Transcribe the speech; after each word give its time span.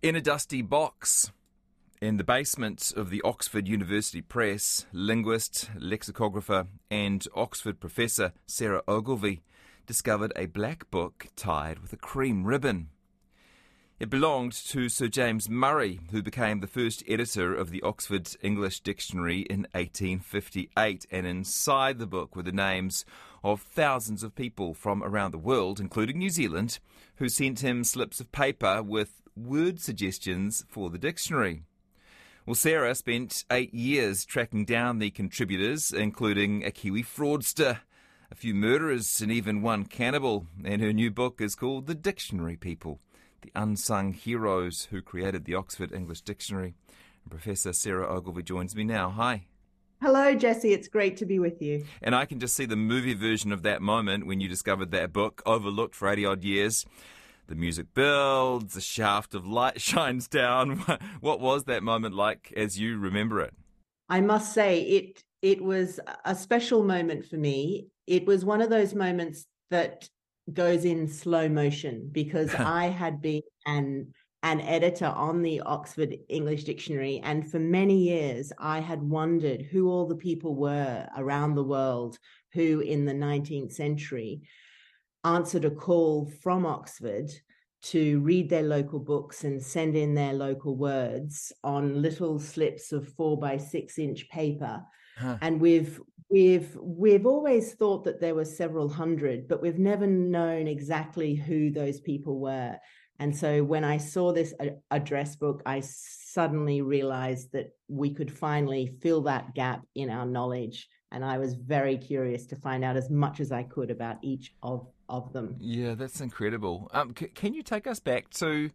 In 0.00 0.14
a 0.14 0.20
dusty 0.20 0.62
box 0.62 1.32
in 2.00 2.18
the 2.18 2.24
basement 2.24 2.92
of 2.96 3.10
the 3.10 3.20
Oxford 3.22 3.66
University 3.66 4.22
Press, 4.22 4.86
linguist, 4.92 5.68
lexicographer, 5.76 6.68
and 6.88 7.26
Oxford 7.34 7.80
professor 7.80 8.32
Sarah 8.46 8.84
Ogilvie 8.86 9.42
discovered 9.88 10.32
a 10.36 10.46
black 10.46 10.88
book 10.92 11.26
tied 11.34 11.80
with 11.80 11.92
a 11.92 11.96
cream 11.96 12.44
ribbon. 12.44 12.90
It 13.98 14.08
belonged 14.08 14.52
to 14.68 14.88
Sir 14.88 15.08
James 15.08 15.50
Murray, 15.50 15.98
who 16.12 16.22
became 16.22 16.60
the 16.60 16.68
first 16.68 17.02
editor 17.08 17.52
of 17.52 17.70
the 17.70 17.82
Oxford 17.82 18.30
English 18.40 18.78
Dictionary 18.78 19.40
in 19.50 19.66
1858. 19.72 21.06
And 21.10 21.26
inside 21.26 21.98
the 21.98 22.06
book 22.06 22.36
were 22.36 22.44
the 22.44 22.52
names 22.52 23.04
of 23.42 23.62
thousands 23.62 24.22
of 24.22 24.36
people 24.36 24.74
from 24.74 25.02
around 25.02 25.32
the 25.32 25.38
world, 25.38 25.80
including 25.80 26.18
New 26.18 26.30
Zealand, 26.30 26.78
who 27.16 27.28
sent 27.28 27.64
him 27.64 27.82
slips 27.82 28.20
of 28.20 28.30
paper 28.30 28.80
with 28.84 29.20
word 29.46 29.80
suggestions 29.80 30.64
for 30.68 30.90
the 30.90 30.98
dictionary. 30.98 31.62
Well, 32.46 32.54
Sarah 32.54 32.94
spent 32.94 33.44
eight 33.50 33.74
years 33.74 34.24
tracking 34.24 34.64
down 34.64 34.98
the 34.98 35.10
contributors, 35.10 35.92
including 35.92 36.64
a 36.64 36.70
Kiwi 36.70 37.02
fraudster, 37.02 37.80
a 38.30 38.34
few 38.34 38.54
murderers, 38.54 39.20
and 39.20 39.30
even 39.30 39.62
one 39.62 39.84
cannibal. 39.84 40.46
And 40.64 40.80
her 40.80 40.92
new 40.92 41.10
book 41.10 41.40
is 41.40 41.54
called 41.54 41.86
The 41.86 41.94
Dictionary 41.94 42.56
People 42.56 43.00
The 43.42 43.52
Unsung 43.54 44.14
Heroes 44.14 44.88
Who 44.90 45.02
Created 45.02 45.44
the 45.44 45.54
Oxford 45.54 45.92
English 45.92 46.22
Dictionary. 46.22 46.74
And 47.24 47.30
Professor 47.30 47.72
Sarah 47.72 48.08
Ogilvie 48.08 48.42
joins 48.42 48.74
me 48.74 48.84
now. 48.84 49.10
Hi. 49.10 49.44
Hello, 50.00 50.34
Jesse. 50.34 50.72
It's 50.72 50.88
great 50.88 51.16
to 51.16 51.26
be 51.26 51.38
with 51.38 51.60
you. 51.60 51.84
And 52.00 52.14
I 52.14 52.24
can 52.24 52.38
just 52.38 52.54
see 52.54 52.66
the 52.66 52.76
movie 52.76 53.14
version 53.14 53.52
of 53.52 53.62
that 53.64 53.82
moment 53.82 54.26
when 54.26 54.40
you 54.40 54.48
discovered 54.48 54.92
that 54.92 55.12
book, 55.12 55.42
overlooked 55.44 55.96
for 55.96 56.08
80 56.08 56.24
odd 56.24 56.44
years. 56.44 56.86
The 57.48 57.54
music 57.54 57.94
builds, 57.94 58.76
a 58.76 58.80
shaft 58.80 59.34
of 59.34 59.46
light 59.46 59.80
shines 59.80 60.28
down. 60.28 60.84
what 61.20 61.40
was 61.40 61.64
that 61.64 61.82
moment 61.82 62.14
like 62.14 62.52
as 62.56 62.78
you 62.78 62.98
remember 62.98 63.40
it? 63.40 63.54
I 64.08 64.20
must 64.20 64.52
say 64.52 64.82
it 64.82 65.22
it 65.40 65.62
was 65.62 66.00
a 66.24 66.34
special 66.34 66.82
moment 66.84 67.24
for 67.24 67.36
me. 67.36 67.88
It 68.06 68.26
was 68.26 68.44
one 68.44 68.60
of 68.60 68.70
those 68.70 68.94
moments 68.94 69.46
that 69.70 70.08
goes 70.52 70.84
in 70.84 71.08
slow 71.08 71.48
motion 71.48 72.08
because 72.12 72.54
I 72.54 72.86
had 72.86 73.20
been 73.20 73.42
an 73.66 74.12
an 74.44 74.60
editor 74.60 75.06
on 75.06 75.42
the 75.42 75.60
Oxford 75.62 76.16
English 76.28 76.62
Dictionary 76.64 77.20
and 77.24 77.50
for 77.50 77.58
many 77.58 77.96
years 77.96 78.52
I 78.58 78.78
had 78.78 79.02
wondered 79.02 79.62
who 79.62 79.88
all 79.88 80.06
the 80.06 80.14
people 80.14 80.54
were 80.54 81.08
around 81.16 81.54
the 81.54 81.64
world 81.64 82.18
who 82.52 82.78
in 82.78 83.04
the 83.04 83.12
19th 83.12 83.72
century 83.72 84.42
answered 85.24 85.64
a 85.64 85.70
call 85.70 86.30
from 86.42 86.64
Oxford 86.66 87.30
to 87.80 88.20
read 88.20 88.50
their 88.50 88.62
local 88.62 88.98
books 88.98 89.44
and 89.44 89.62
send 89.62 89.96
in 89.96 90.14
their 90.14 90.32
local 90.32 90.76
words 90.76 91.52
on 91.62 92.02
little 92.02 92.38
slips 92.38 92.92
of 92.92 93.08
four 93.14 93.38
by 93.38 93.56
six 93.56 93.98
inch 93.98 94.28
paper. 94.30 94.82
Huh. 95.16 95.38
And 95.40 95.60
we've 95.60 96.00
we've 96.30 96.76
we've 96.80 97.26
always 97.26 97.74
thought 97.74 98.04
that 98.04 98.20
there 98.20 98.34
were 98.34 98.44
several 98.44 98.88
hundred, 98.88 99.48
but 99.48 99.62
we've 99.62 99.78
never 99.78 100.06
known 100.06 100.66
exactly 100.66 101.34
who 101.34 101.70
those 101.70 102.00
people 102.00 102.40
were. 102.40 102.76
And 103.20 103.36
so 103.36 103.64
when 103.64 103.84
I 103.84 103.96
saw 103.96 104.32
this 104.32 104.54
address 104.90 105.34
book, 105.36 105.62
I 105.66 105.80
suddenly 105.80 106.82
realized 106.82 107.50
that 107.52 107.70
we 107.88 108.14
could 108.14 108.30
finally 108.30 108.96
fill 109.00 109.22
that 109.22 109.54
gap 109.54 109.84
in 109.96 110.08
our 110.08 110.26
knowledge. 110.26 110.88
And 111.10 111.24
I 111.24 111.38
was 111.38 111.54
very 111.54 111.96
curious 111.96 112.46
to 112.46 112.56
find 112.56 112.84
out 112.84 112.96
as 112.96 113.10
much 113.10 113.40
as 113.40 113.50
I 113.50 113.64
could 113.64 113.90
about 113.90 114.18
each 114.22 114.54
of 114.62 114.86
of 115.08 115.32
them. 115.32 115.56
Yeah, 115.60 115.94
that's 115.94 116.20
incredible. 116.20 116.90
Um, 116.92 117.14
c- 117.18 117.28
can 117.28 117.54
you 117.54 117.62
take 117.62 117.86
us 117.86 118.00
back 118.00 118.30
to 118.34 118.70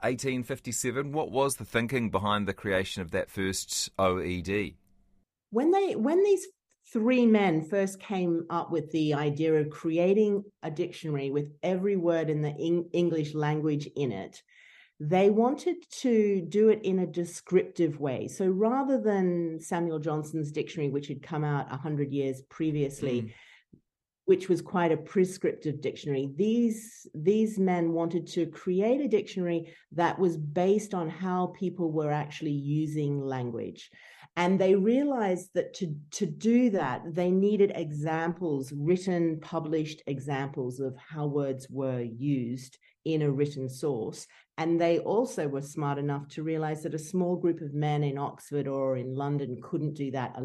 1857? 0.00 1.12
What 1.12 1.30
was 1.30 1.56
the 1.56 1.64
thinking 1.64 2.10
behind 2.10 2.46
the 2.46 2.54
creation 2.54 3.02
of 3.02 3.10
that 3.12 3.30
first 3.30 3.90
OED? 3.98 4.74
When 5.50 5.70
they 5.70 5.94
when 5.96 6.22
these 6.22 6.46
three 6.92 7.26
men 7.26 7.62
first 7.62 8.00
came 8.00 8.44
up 8.50 8.70
with 8.70 8.90
the 8.92 9.14
idea 9.14 9.54
of 9.54 9.70
creating 9.70 10.44
a 10.62 10.70
dictionary 10.70 11.30
with 11.30 11.50
every 11.62 11.96
word 11.96 12.30
in 12.30 12.42
the 12.42 12.54
English 12.92 13.34
language 13.34 13.88
in 13.96 14.12
it, 14.12 14.42
they 15.00 15.30
wanted 15.30 15.76
to 15.90 16.40
do 16.48 16.68
it 16.68 16.80
in 16.82 17.00
a 17.00 17.06
descriptive 17.06 18.00
way. 18.00 18.28
So 18.28 18.46
rather 18.46 19.00
than 19.00 19.60
Samuel 19.60 19.98
Johnson's 19.98 20.52
dictionary, 20.52 20.90
which 20.90 21.08
had 21.08 21.22
come 21.22 21.44
out 21.44 21.70
100 21.70 22.12
years 22.12 22.42
previously, 22.48 23.22
mm 23.22 23.30
which 24.26 24.48
was 24.48 24.60
quite 24.60 24.92
a 24.92 24.96
prescriptive 24.96 25.80
dictionary. 25.80 26.30
These, 26.36 27.06
these 27.14 27.58
men 27.58 27.92
wanted 27.92 28.26
to 28.28 28.46
create 28.46 29.00
a 29.00 29.08
dictionary 29.08 29.72
that 29.92 30.18
was 30.18 30.36
based 30.36 30.94
on 30.94 31.08
how 31.08 31.54
people 31.58 31.90
were 31.90 32.12
actually 32.12 32.52
using 32.52 33.24
language. 33.24 33.88
And 34.36 34.60
they 34.60 34.74
realized 34.74 35.50
that 35.54 35.72
to, 35.74 35.94
to 36.12 36.26
do 36.26 36.70
that, 36.70 37.02
they 37.14 37.30
needed 37.30 37.72
examples, 37.74 38.72
written, 38.76 39.40
published 39.40 40.02
examples 40.06 40.78
of 40.80 40.94
how 40.98 41.26
words 41.26 41.68
were 41.70 42.02
used 42.02 42.76
in 43.06 43.22
a 43.22 43.30
written 43.30 43.68
source. 43.68 44.26
And 44.58 44.80
they 44.80 44.98
also 44.98 45.46
were 45.46 45.62
smart 45.62 45.98
enough 45.98 46.28
to 46.30 46.42
realize 46.42 46.82
that 46.82 46.94
a 46.94 46.98
small 46.98 47.36
group 47.36 47.60
of 47.60 47.72
men 47.72 48.02
in 48.02 48.18
Oxford 48.18 48.66
or 48.66 48.96
in 48.96 49.14
London 49.14 49.58
couldn't 49.62 49.94
do 49.94 50.10
that 50.10 50.36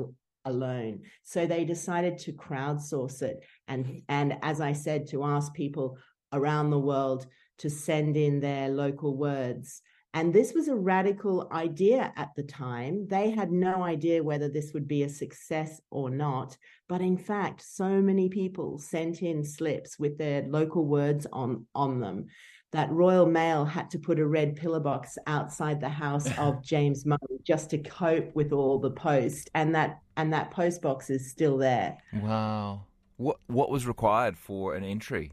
alone. 0.45 1.01
So 1.23 1.45
they 1.45 1.65
decided 1.65 2.17
to 2.19 2.33
crowdsource 2.33 3.21
it. 3.21 3.43
And, 3.67 4.01
and 4.09 4.37
as 4.41 4.61
I 4.61 4.73
said, 4.73 5.07
to 5.07 5.23
ask 5.23 5.53
people 5.53 5.97
around 6.33 6.69
the 6.69 6.79
world 6.79 7.27
to 7.59 7.69
send 7.69 8.17
in 8.17 8.39
their 8.39 8.69
local 8.69 9.15
words. 9.17 9.81
And 10.13 10.33
this 10.33 10.53
was 10.53 10.67
a 10.67 10.75
radical 10.75 11.47
idea 11.53 12.11
at 12.17 12.31
the 12.35 12.43
time. 12.43 13.07
They 13.07 13.31
had 13.31 13.49
no 13.51 13.81
idea 13.81 14.21
whether 14.21 14.49
this 14.49 14.73
would 14.73 14.87
be 14.87 15.03
a 15.03 15.09
success 15.09 15.79
or 15.89 16.09
not. 16.09 16.57
But 16.89 16.99
in 16.99 17.17
fact, 17.17 17.61
so 17.61 18.01
many 18.01 18.27
people 18.27 18.77
sent 18.77 19.21
in 19.21 19.43
slips 19.43 19.97
with 19.97 20.17
their 20.17 20.41
local 20.43 20.85
words 20.85 21.27
on, 21.31 21.65
on 21.73 22.01
them 22.01 22.27
that 22.71 22.91
Royal 22.91 23.25
Mail 23.25 23.65
had 23.65 23.89
to 23.91 23.99
put 23.99 24.19
a 24.19 24.25
red 24.25 24.55
pillar 24.55 24.79
box 24.79 25.17
outside 25.27 25.79
the 25.79 25.89
house 25.89 26.27
of 26.37 26.63
James 26.63 27.05
Murray 27.05 27.39
just 27.43 27.69
to 27.71 27.77
cope 27.77 28.33
with 28.35 28.51
all 28.51 28.79
the 28.79 28.91
post, 28.91 29.49
and 29.55 29.75
that 29.75 29.99
and 30.17 30.33
that 30.33 30.51
post 30.51 30.81
box 30.81 31.09
is 31.09 31.29
still 31.29 31.57
there. 31.57 31.97
Wow, 32.13 32.85
what 33.17 33.37
what 33.47 33.69
was 33.69 33.85
required 33.85 34.37
for 34.37 34.75
an 34.75 34.83
entry? 34.83 35.31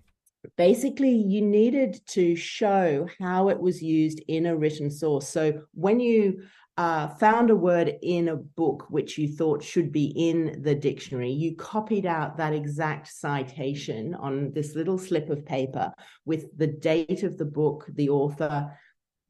Basically, 0.56 1.14
you 1.14 1.42
needed 1.42 2.00
to 2.08 2.36
show 2.36 3.08
how 3.18 3.48
it 3.48 3.58
was 3.58 3.82
used 3.82 4.22
in 4.28 4.46
a 4.46 4.56
written 4.56 4.90
source. 4.90 5.28
So 5.28 5.62
when 5.74 6.00
you 6.00 6.42
uh, 6.78 7.08
found 7.08 7.50
a 7.50 7.56
word 7.56 7.96
in 8.02 8.28
a 8.28 8.36
book 8.36 8.86
which 8.88 9.18
you 9.18 9.26
thought 9.26 9.64
should 9.64 9.90
be 9.90 10.12
in 10.14 10.62
the 10.62 10.76
dictionary, 10.76 11.28
you 11.28 11.56
copied 11.56 12.06
out 12.06 12.36
that 12.36 12.54
exact 12.54 13.08
citation 13.08 14.14
on 14.14 14.52
this 14.52 14.76
little 14.76 14.96
slip 14.96 15.28
of 15.28 15.44
paper 15.44 15.92
with 16.24 16.56
the 16.56 16.68
date 16.68 17.24
of 17.24 17.36
the 17.36 17.44
book, 17.44 17.84
the 17.96 18.08
author, 18.08 18.72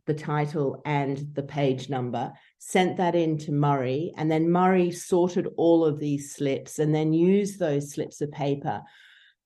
the 0.04 0.12
title, 0.12 0.82
and 0.84 1.26
the 1.32 1.42
page 1.42 1.88
number, 1.88 2.30
sent 2.58 2.98
that 2.98 3.14
in 3.14 3.38
to 3.38 3.50
Murray, 3.50 4.12
and 4.18 4.30
then 4.30 4.50
Murray 4.50 4.90
sorted 4.90 5.48
all 5.56 5.86
of 5.86 5.98
these 5.98 6.34
slips 6.34 6.78
and 6.78 6.94
then 6.94 7.14
used 7.14 7.58
those 7.58 7.92
slips 7.92 8.20
of 8.20 8.30
paper 8.30 8.82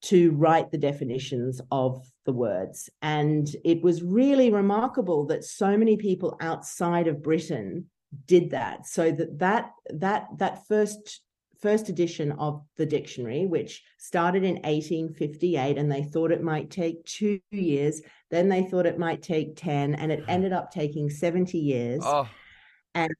to 0.03 0.33
write 0.33 0.73
the 0.73 0.79
definitions 0.79 1.61
of 1.71 2.05
the 2.27 2.33
words. 2.33 2.91
And 3.01 3.49
it 3.65 3.81
was 3.81 4.03
really 4.03 4.51
remarkable 4.51 5.27
that 5.27 5.45
so 5.45 5.77
many 5.77 5.97
people 5.97 6.37
outside 6.41 7.07
of 7.07 7.23
Britain 7.23 7.87
did 8.27 8.51
that 8.51 8.87
so 8.87 9.11
that 9.11 9.39
that 9.39 9.73
that 9.91 10.29
that 10.37 10.67
first 10.67 11.21
first 11.61 11.89
edition 11.89 12.33
of 12.33 12.63
the 12.77 12.85
dictionary 12.85 13.47
which 13.47 13.83
started 13.97 14.43
in 14.43 14.57
1858 14.57 15.79
and 15.79 15.91
they 15.91 16.03
thought 16.03 16.33
it 16.33 16.43
might 16.43 16.71
take 16.71 17.05
2 17.07 17.41
years 17.51 18.03
then 18.31 18.49
they 18.49 18.63
thought 18.65 18.87
it 18.87 18.99
might 18.99 19.23
take 19.23 19.57
10 19.57 19.95
and 19.95 20.13
it 20.13 20.25
ended 20.29 20.53
up 20.53 20.71
taking 20.71 21.09
70 21.09 21.57
years 21.59 22.03
oh. 22.05 22.29
and 22.95 23.13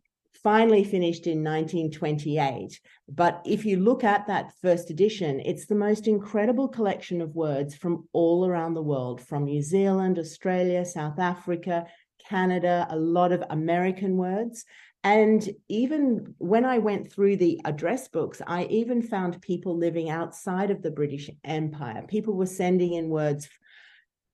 finally 0.43 0.83
finished 0.83 1.29
in 1.29 1.45
1928 1.45 2.81
but 3.09 3.41
if 3.47 3.65
you 3.65 3.79
look 3.79 4.03
at 4.03 4.27
that 4.27 4.53
first 4.61 4.91
edition 4.91 5.41
it's 5.41 5.67
the 5.67 5.75
most 5.75 6.09
incredible 6.09 6.67
collection 6.69 7.21
of 7.21 7.37
words 7.37 7.77
from 7.77 8.09
all 8.13 8.45
around 8.45 8.75
the 8.75 8.83
world 8.83 9.21
from 9.21 9.45
New 9.45 9.63
Zealand 9.63 10.19
Australia 10.19 10.85
South 10.85 11.21
Africa 11.21 11.87
Canada, 12.29 12.87
a 12.91 12.97
lot 12.97 13.33
of 13.33 13.43
American 13.51 14.17
words. 14.17 14.65
And 15.05 15.49
even 15.69 16.35
when 16.39 16.65
I 16.65 16.79
went 16.79 17.11
through 17.11 17.37
the 17.37 17.61
address 17.65 18.09
books, 18.09 18.41
I 18.47 18.65
even 18.65 19.03
found 19.03 19.43
people 19.43 19.77
living 19.77 20.11
outside 20.11 20.71
of 20.71 20.83
the 20.83 20.93
British 20.93 21.29
Empire. 21.45 22.05
People 22.07 22.35
were 22.35 22.47
sending 22.47 22.93
in 22.95 23.09
words, 23.09 23.49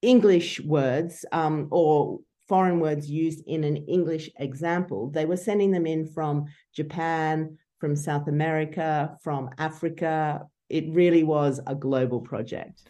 English 0.03 0.61
words, 0.61 1.25
um, 1.33 1.69
or 1.71 2.21
foreign 2.49 2.81
words 2.81 3.11
used 3.11 3.43
in 3.47 3.65
an 3.65 3.77
English 3.77 4.31
example. 4.39 5.11
They 5.11 5.25
were 5.25 5.37
sending 5.37 5.71
them 5.71 5.87
in 5.87 6.07
from 6.07 6.47
Japan, 6.75 7.59
from 7.79 7.97
South 7.97 8.29
America, 8.29 9.17
from 9.23 9.51
Africa. 9.59 10.47
It 10.69 10.85
really 10.91 11.25
was 11.25 11.61
a 11.67 11.75
global 11.75 12.21
project. 12.21 12.83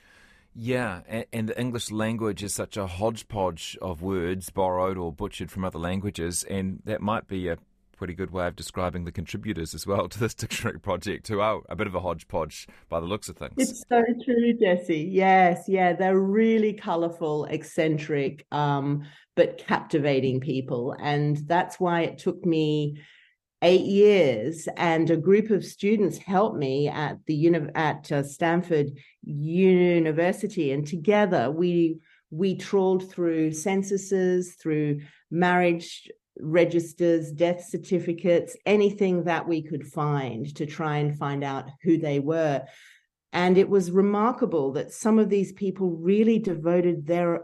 Yeah, 0.54 1.02
and, 1.32 1.48
the 1.48 1.60
English 1.60 1.90
language 1.90 2.42
is 2.42 2.54
such 2.54 2.76
a 2.76 2.86
hodgepodge 2.86 3.78
of 3.80 4.02
words 4.02 4.50
borrowed 4.50 4.96
or 4.98 5.12
butchered 5.12 5.50
from 5.50 5.64
other 5.64 5.78
languages, 5.78 6.44
and 6.44 6.80
that 6.84 7.00
might 7.00 7.28
be 7.28 7.48
a 7.48 7.58
pretty 7.96 8.14
good 8.14 8.30
way 8.30 8.46
of 8.46 8.56
describing 8.56 9.04
the 9.04 9.12
contributors 9.12 9.74
as 9.74 9.86
well 9.86 10.08
to 10.10 10.18
this 10.18 10.34
dictionary 10.34 10.80
project, 10.80 11.28
who 11.28 11.40
are 11.40 11.60
a 11.68 11.76
bit 11.76 11.86
of 11.86 11.94
a 11.94 12.00
hodgepodge 12.00 12.66
by 12.88 13.00
the 13.00 13.06
looks 13.06 13.28
of 13.28 13.36
things. 13.36 13.54
It's 13.56 13.84
so 13.88 14.02
true, 14.24 14.52
Jesse. 14.54 14.98
Yes, 14.98 15.64
yeah, 15.68 15.92
they're 15.92 16.18
really 16.18 16.72
colourful, 16.72 17.44
eccentric, 17.46 18.46
um, 18.50 19.04
but 19.36 19.58
captivating 19.58 20.40
people, 20.40 20.94
and 21.00 21.36
that's 21.46 21.78
why 21.78 22.02
it 22.02 22.18
took 22.18 22.44
me 22.44 23.00
eight 23.62 23.84
years 23.84 24.68
and 24.76 25.10
a 25.10 25.16
group 25.16 25.50
of 25.50 25.64
students 25.64 26.18
helped 26.18 26.56
me 26.56 26.88
at 26.88 27.18
the 27.26 27.34
uni- 27.34 27.70
at 27.74 28.10
uh, 28.12 28.22
Stanford 28.22 28.92
University 29.24 30.72
and 30.72 30.86
together 30.86 31.50
we 31.50 31.98
we 32.30 32.54
trawled 32.54 33.10
through 33.10 33.50
censuses 33.52 34.54
through 34.54 35.00
marriage 35.30 36.08
registers 36.40 37.32
death 37.32 37.64
certificates 37.64 38.56
anything 38.64 39.24
that 39.24 39.46
we 39.46 39.62
could 39.62 39.86
find 39.86 40.54
to 40.56 40.66
try 40.66 40.98
and 40.98 41.18
find 41.18 41.42
out 41.42 41.68
who 41.82 41.98
they 41.98 42.20
were. 42.20 42.64
And 43.32 43.58
it 43.58 43.68
was 43.68 43.90
remarkable 43.90 44.72
that 44.72 44.92
some 44.92 45.18
of 45.18 45.28
these 45.28 45.52
people 45.52 45.90
really 45.90 46.38
devoted 46.38 47.06
their 47.06 47.42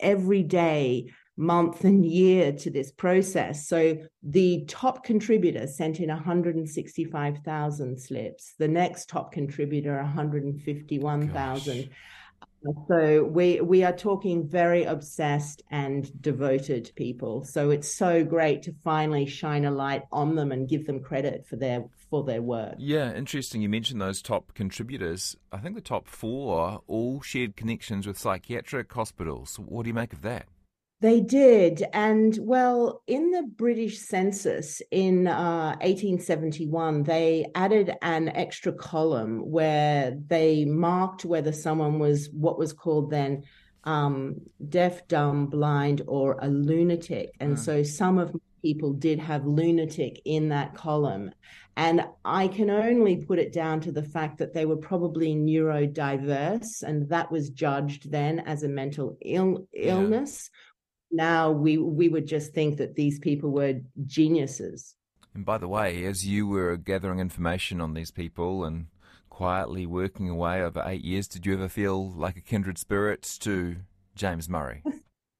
every 0.00 0.42
day 0.42 1.10
month 1.38 1.84
and 1.84 2.04
year 2.04 2.52
to 2.52 2.68
this 2.68 2.90
process. 2.90 3.66
So 3.68 3.96
the 4.22 4.64
top 4.66 5.04
contributor 5.04 5.66
sent 5.68 6.00
in 6.00 6.08
165,000 6.08 8.00
slips. 8.00 8.54
The 8.58 8.68
next 8.68 9.08
top 9.08 9.32
contributor 9.32 9.96
151,000. 9.96 11.88
So 12.88 13.22
we 13.22 13.60
we 13.60 13.84
are 13.84 13.92
talking 13.92 14.48
very 14.48 14.82
obsessed 14.82 15.62
and 15.70 16.10
devoted 16.20 16.90
people. 16.96 17.44
So 17.44 17.70
it's 17.70 17.88
so 17.88 18.24
great 18.24 18.64
to 18.64 18.74
finally 18.82 19.26
shine 19.26 19.64
a 19.64 19.70
light 19.70 20.02
on 20.10 20.34
them 20.34 20.50
and 20.50 20.68
give 20.68 20.84
them 20.84 21.00
credit 21.00 21.46
for 21.46 21.54
their 21.54 21.84
for 22.10 22.24
their 22.24 22.42
work. 22.42 22.74
Yeah, 22.78 23.14
interesting. 23.14 23.62
You 23.62 23.68
mentioned 23.68 24.00
those 24.00 24.20
top 24.20 24.54
contributors. 24.54 25.36
I 25.52 25.58
think 25.58 25.76
the 25.76 25.80
top 25.80 26.08
four 26.08 26.82
all 26.88 27.20
shared 27.22 27.54
connections 27.54 28.08
with 28.08 28.18
psychiatric 28.18 28.92
hospitals. 28.92 29.56
What 29.60 29.84
do 29.84 29.88
you 29.88 29.94
make 29.94 30.12
of 30.12 30.22
that? 30.22 30.46
They 31.00 31.20
did. 31.20 31.84
And 31.92 32.36
well, 32.40 33.02
in 33.06 33.30
the 33.30 33.44
British 33.44 34.00
census 34.00 34.82
in 34.90 35.28
uh, 35.28 35.76
1871, 35.80 37.04
they 37.04 37.46
added 37.54 37.92
an 38.02 38.30
extra 38.30 38.72
column 38.72 39.48
where 39.48 40.16
they 40.26 40.64
marked 40.64 41.24
whether 41.24 41.52
someone 41.52 42.00
was 42.00 42.30
what 42.30 42.58
was 42.58 42.72
called 42.72 43.10
then 43.10 43.44
um, 43.84 44.40
deaf, 44.68 45.06
dumb, 45.06 45.46
blind, 45.46 46.02
or 46.08 46.36
a 46.42 46.48
lunatic. 46.48 47.30
And 47.38 47.56
mm. 47.56 47.58
so 47.58 47.84
some 47.84 48.18
of 48.18 48.34
people 48.60 48.92
did 48.92 49.20
have 49.20 49.46
lunatic 49.46 50.20
in 50.24 50.48
that 50.48 50.74
column. 50.74 51.30
And 51.76 52.04
I 52.24 52.48
can 52.48 52.70
only 52.70 53.24
put 53.24 53.38
it 53.38 53.52
down 53.52 53.80
to 53.82 53.92
the 53.92 54.02
fact 54.02 54.38
that 54.38 54.52
they 54.52 54.66
were 54.66 54.76
probably 54.76 55.36
neurodiverse, 55.36 56.82
and 56.82 57.08
that 57.08 57.30
was 57.30 57.50
judged 57.50 58.10
then 58.10 58.40
as 58.40 58.64
a 58.64 58.68
mental 58.68 59.16
Ill- 59.22 59.68
illness. 59.72 60.50
Yeah 60.52 60.58
now 61.10 61.50
we 61.50 61.78
we 61.78 62.08
would 62.08 62.26
just 62.26 62.52
think 62.52 62.76
that 62.78 62.94
these 62.94 63.18
people 63.18 63.50
were 63.50 63.80
geniuses. 64.06 64.94
And 65.34 65.44
by 65.44 65.58
the 65.58 65.68
way, 65.68 66.04
as 66.04 66.26
you 66.26 66.46
were 66.46 66.76
gathering 66.76 67.20
information 67.20 67.80
on 67.80 67.94
these 67.94 68.10
people 68.10 68.64
and 68.64 68.86
quietly 69.30 69.86
working 69.86 70.28
away 70.28 70.62
over 70.62 70.82
eight 70.84 71.04
years, 71.04 71.28
did 71.28 71.46
you 71.46 71.54
ever 71.54 71.68
feel 71.68 72.10
like 72.10 72.36
a 72.36 72.40
kindred 72.40 72.78
spirit 72.78 73.22
to 73.40 73.76
James 74.14 74.48
Murray? 74.48 74.82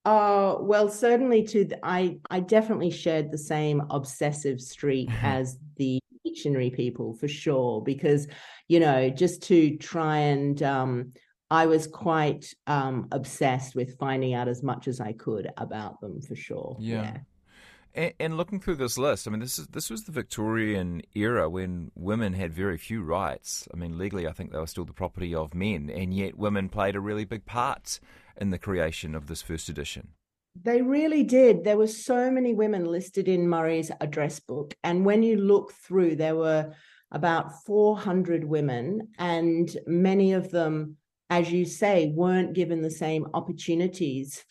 Uh, 0.05 0.57
well, 0.61 0.89
certainly 0.89 1.43
to 1.43 1.67
the, 1.67 1.79
I, 1.83 2.19
I 2.31 2.41
definitely 2.41 2.91
shared 2.91 3.31
the 3.31 3.37
same 3.37 3.83
obsessive 3.91 4.59
streak 4.59 5.11
as 5.23 5.59
the 5.77 6.01
dictionary 6.25 6.71
people 6.71 7.13
for 7.13 7.29
sure, 7.29 7.83
because, 7.83 8.27
you 8.69 8.81
know, 8.81 9.11
just 9.11 9.43
to 9.43 9.77
try 9.77 10.17
and 10.17 10.63
um, 10.63 11.13
I 11.51 11.67
was 11.67 11.87
quite 11.87 12.53
um, 12.67 13.09
obsessed 13.11 13.75
with 13.75 13.99
finding 13.99 14.35
out 14.35 14.49
as 14.49 14.63
much 14.63 14.87
as 14.87 15.01
I 15.01 15.13
could 15.13 15.51
about 15.57 16.01
them 16.01 16.21
for 16.21 16.37
sure. 16.37 16.77
Yeah. 16.79 17.03
yeah. 17.03 17.17
And, 17.95 18.13
and, 18.21 18.37
looking 18.37 18.61
through 18.61 18.77
this 18.77 18.99
list, 18.99 19.27
I 19.27 19.31
mean, 19.31 19.41
this 19.41 19.59
is 19.59 19.67
this 19.69 19.89
was 19.89 20.05
the 20.05 20.13
Victorian 20.13 21.01
era 21.15 21.49
when 21.49 21.91
women 21.95 22.35
had 22.35 22.53
very 22.53 22.77
few 22.77 23.03
rights. 23.03 23.67
I 23.73 23.79
mean, 23.79 23.97
legally, 23.97 24.29
I 24.29 24.33
think 24.33 24.53
they 24.53 24.59
were 24.59 24.67
still 24.67 24.85
the 24.85 24.93
property 24.93 25.35
of 25.35 25.55
men, 25.55 25.89
and 25.89 26.13
yet 26.13 26.37
women 26.37 26.69
played 26.69 26.97
a 26.97 27.01
really 27.01 27.25
big 27.25 27.47
part 27.47 27.99
in 28.37 28.51
the 28.51 28.59
creation 28.59 29.15
of 29.15 29.27
this 29.27 29.41
first 29.41 29.71
edition. 29.71 30.09
They 30.55 30.83
really 30.83 31.25
did. 31.25 31.65
There 31.65 31.79
were 31.79 31.87
so 31.87 32.31
many 32.31 32.53
women 32.53 32.85
listed 32.85 33.27
in 33.27 33.49
Murray's 33.49 33.91
address 34.01 34.39
book, 34.39 34.77
and 34.85 35.07
when 35.07 35.23
you 35.23 35.37
look 35.37 35.73
through, 35.73 36.17
there 36.17 36.37
were 36.37 36.75
about 37.11 37.65
400 37.65 38.45
women, 38.45 39.09
and 39.19 39.75
many 39.87 40.35
of 40.35 40.51
them 40.51 40.99
as 41.31 41.51
you 41.51 41.65
say, 41.65 42.13
weren't 42.15 42.55
given 42.55 42.83
the 42.83 42.91
same 42.91 43.27
opportunities 43.35 44.45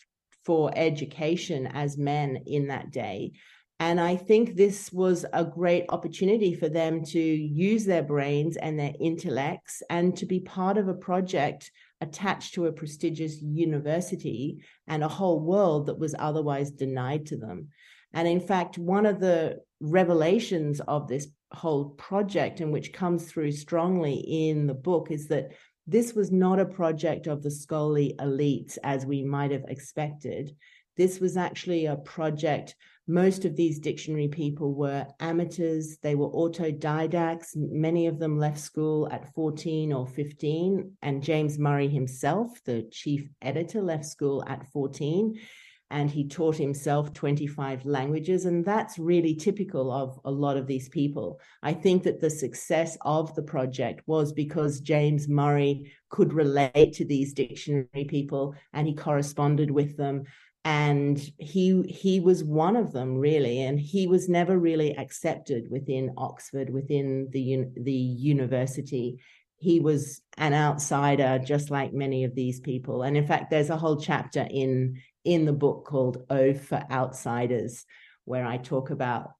for 0.44 0.72
education 0.76 1.66
as 1.66 1.98
men 1.98 2.42
in 2.46 2.68
that 2.68 2.90
day. 2.90 3.32
And 3.80 4.00
I 4.00 4.16
think 4.16 4.56
this 4.56 4.92
was 4.92 5.24
a 5.32 5.44
great 5.44 5.84
opportunity 5.90 6.54
for 6.54 6.68
them 6.68 7.04
to 7.06 7.20
use 7.20 7.84
their 7.84 8.02
brains 8.02 8.56
and 8.56 8.78
their 8.78 8.94
intellects 8.98 9.82
and 9.88 10.16
to 10.16 10.26
be 10.26 10.40
part 10.40 10.78
of 10.78 10.88
a 10.88 10.94
project 10.94 11.70
attached 12.00 12.54
to 12.54 12.66
a 12.66 12.72
prestigious 12.72 13.40
university 13.40 14.64
and 14.88 15.04
a 15.04 15.08
whole 15.08 15.40
world 15.40 15.86
that 15.86 15.98
was 15.98 16.14
otherwise 16.18 16.70
denied 16.70 17.26
to 17.26 17.36
them. 17.36 17.68
And 18.12 18.26
in 18.26 18.40
fact, 18.40 18.78
one 18.78 19.06
of 19.06 19.20
the 19.20 19.60
revelations 19.80 20.80
of 20.80 21.06
this 21.06 21.28
whole 21.52 21.90
project, 21.90 22.60
and 22.60 22.72
which 22.72 22.92
comes 22.92 23.30
through 23.30 23.52
strongly 23.52 24.14
in 24.14 24.66
the 24.66 24.74
book, 24.74 25.10
is 25.10 25.28
that 25.28 25.52
this 25.88 26.12
was 26.12 26.30
not 26.30 26.60
a 26.60 26.66
project 26.66 27.26
of 27.26 27.42
the 27.42 27.50
scholarly 27.50 28.14
elites 28.18 28.76
as 28.84 29.06
we 29.06 29.22
might 29.22 29.50
have 29.50 29.64
expected. 29.68 30.54
This 30.98 31.18
was 31.18 31.38
actually 31.38 31.86
a 31.86 31.96
project. 31.96 32.76
Most 33.06 33.46
of 33.46 33.56
these 33.56 33.78
dictionary 33.78 34.28
people 34.28 34.74
were 34.74 35.06
amateurs, 35.18 35.96
they 36.02 36.14
were 36.14 36.28
autodidacts. 36.28 37.56
Many 37.56 38.06
of 38.06 38.18
them 38.18 38.38
left 38.38 38.60
school 38.60 39.08
at 39.10 39.32
14 39.32 39.94
or 39.94 40.06
15. 40.06 40.92
And 41.00 41.22
James 41.22 41.58
Murray 41.58 41.88
himself, 41.88 42.62
the 42.64 42.82
chief 42.92 43.26
editor, 43.40 43.80
left 43.80 44.04
school 44.04 44.44
at 44.46 44.66
14 44.70 45.40
and 45.90 46.10
he 46.10 46.28
taught 46.28 46.56
himself 46.56 47.12
25 47.14 47.84
languages. 47.86 48.44
And 48.44 48.64
that's 48.64 48.98
really 48.98 49.34
typical 49.34 49.90
of 49.90 50.20
a 50.24 50.30
lot 50.30 50.56
of 50.56 50.66
these 50.66 50.88
people. 50.88 51.40
I 51.62 51.72
think 51.72 52.02
that 52.02 52.20
the 52.20 52.30
success 52.30 52.98
of 53.02 53.34
the 53.34 53.42
project 53.42 54.02
was 54.06 54.32
because 54.32 54.80
James 54.80 55.28
Murray 55.28 55.92
could 56.10 56.32
relate 56.32 56.92
to 56.94 57.04
these 57.04 57.32
dictionary 57.32 58.04
people 58.06 58.54
and 58.72 58.86
he 58.86 58.94
corresponded 58.94 59.70
with 59.70 59.96
them. 59.96 60.24
And 60.64 61.18
he 61.38 61.82
he 61.84 62.20
was 62.20 62.44
one 62.44 62.76
of 62.76 62.92
them 62.92 63.16
really, 63.16 63.62
and 63.62 63.80
he 63.80 64.06
was 64.06 64.28
never 64.28 64.58
really 64.58 64.94
accepted 64.98 65.70
within 65.70 66.12
Oxford, 66.18 66.68
within 66.68 67.28
the 67.30 67.64
the 67.80 67.92
university 67.92 69.18
he 69.58 69.80
was 69.80 70.22
an 70.36 70.54
outsider 70.54 71.40
just 71.44 71.70
like 71.70 71.92
many 71.92 72.24
of 72.24 72.34
these 72.34 72.60
people. 72.60 73.02
And 73.02 73.16
in 73.16 73.26
fact 73.26 73.50
there's 73.50 73.70
a 73.70 73.76
whole 73.76 74.00
chapter 74.00 74.46
in 74.48 75.00
in 75.24 75.44
the 75.44 75.52
book 75.52 75.84
called 75.84 76.24
ode 76.30 76.58
for 76.58 76.82
outsiders 76.90 77.84
where 78.24 78.46
i 78.46 78.56
talk 78.56 78.90
about 78.90 79.32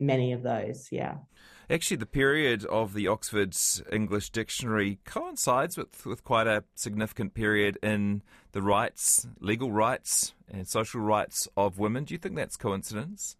many 0.00 0.32
of 0.32 0.42
those 0.42 0.88
yeah. 0.90 1.16
Actually 1.70 1.96
the 1.96 2.06
period 2.06 2.64
of 2.66 2.94
the 2.94 3.08
oxford's 3.08 3.82
english 3.92 4.30
dictionary 4.30 4.98
coincides 5.04 5.76
with, 5.76 6.04
with 6.06 6.24
quite 6.24 6.46
a 6.46 6.64
significant 6.74 7.34
period 7.34 7.78
in 7.82 8.22
the 8.52 8.62
rights 8.62 9.26
legal 9.40 9.70
rights 9.72 10.34
and 10.48 10.66
social 10.68 11.00
rights 11.00 11.48
of 11.56 11.78
women. 11.78 12.04
Do 12.04 12.14
you 12.14 12.18
think 12.18 12.36
that's 12.36 12.56
coincidence 12.56 13.36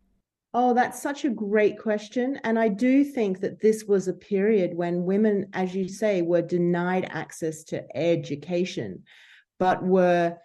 Oh, 0.57 0.73
that's 0.73 1.03
such 1.03 1.25
a 1.25 1.31
great 1.31 1.81
question. 1.81 2.39
And 2.45 2.57
I 2.61 2.69
do 2.69 3.03
think 3.03 3.41
that 3.41 3.61
this 3.61 3.85
was 3.85 4.07
a 4.07 4.13
period 4.13 4.77
when 4.77 5.05
women, 5.05 5.51
as 5.53 5.75
you 5.75 5.89
say, 5.89 6.23
were 6.23 6.43
denied 6.43 7.09
access 7.11 7.65
to 7.65 7.85
education, 7.97 9.03
but 9.59 9.83
were 9.83 10.37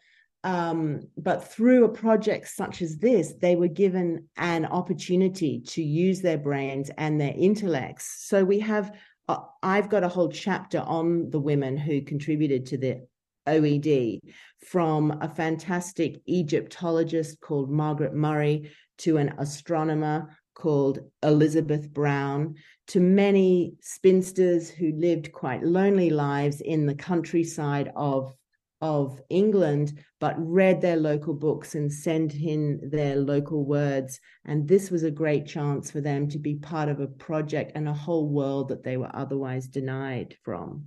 um, 0.44 1.02
but 1.18 1.44
through 1.52 1.84
a 1.84 1.90
project 1.90 2.48
such 2.48 2.82
as 2.82 2.98
this, 2.98 3.34
they 3.42 3.58
were 3.58 3.68
given 3.68 4.30
an 4.38 4.66
opportunity 4.66 5.60
to 5.68 5.84
use 5.84 6.22
their 6.22 6.38
brains 6.38 6.90
and 6.98 7.20
their 7.20 7.34
intellects. 7.36 8.26
So 8.26 8.46
we 8.46 8.62
have, 8.62 8.96
uh, 9.28 9.40
I've 9.62 9.90
got 9.90 10.06
a 10.06 10.08
whole 10.08 10.30
chapter 10.30 10.80
on 10.80 11.30
the 11.30 11.42
women 11.42 11.76
who 11.76 12.02
contributed 12.02 12.66
to 12.68 12.78
the 12.78 13.06
OED, 13.50 14.20
from 14.68 15.18
a 15.22 15.30
fantastic 15.30 16.22
Egyptologist 16.28 17.42
called 17.42 17.72
Margaret 17.72 18.14
Murray 18.14 18.72
to 19.00 19.18
an 19.18 19.34
astronomer 19.38 20.38
called 20.54 21.00
Elizabeth 21.24 21.90
Brown, 21.90 22.56
to 22.88 23.00
many 23.00 23.74
spinsters 23.82 24.70
who 24.70 24.92
lived 24.92 25.32
quite 25.32 25.64
lonely 25.64 26.10
lives 26.10 26.62
in 26.62 26.86
the 26.86 26.96
countryside 26.96 27.92
of 27.96 28.34
of 28.82 29.22
England, 29.30 30.00
but 30.20 30.36
read 30.38 30.80
their 30.80 30.96
local 30.96 31.34
books 31.34 31.76
and 31.76 31.92
sent 31.92 32.34
in 32.34 32.80
their 32.92 33.18
local 33.18 33.66
words. 33.66 34.20
And 34.46 34.68
this 34.68 34.90
was 34.90 35.04
a 35.04 35.12
great 35.12 35.46
chance 35.46 35.92
for 35.92 36.00
them 36.00 36.30
to 36.30 36.40
be 36.40 36.56
part 36.56 36.88
of 36.88 37.00
a 37.00 37.08
project 37.08 37.74
and 37.76 37.90
a 37.90 37.94
whole 37.94 38.30
world 38.30 38.70
that 38.70 38.84
they 38.84 38.96
were 38.96 39.14
otherwise 39.14 39.68
denied 39.68 40.38
from. 40.44 40.86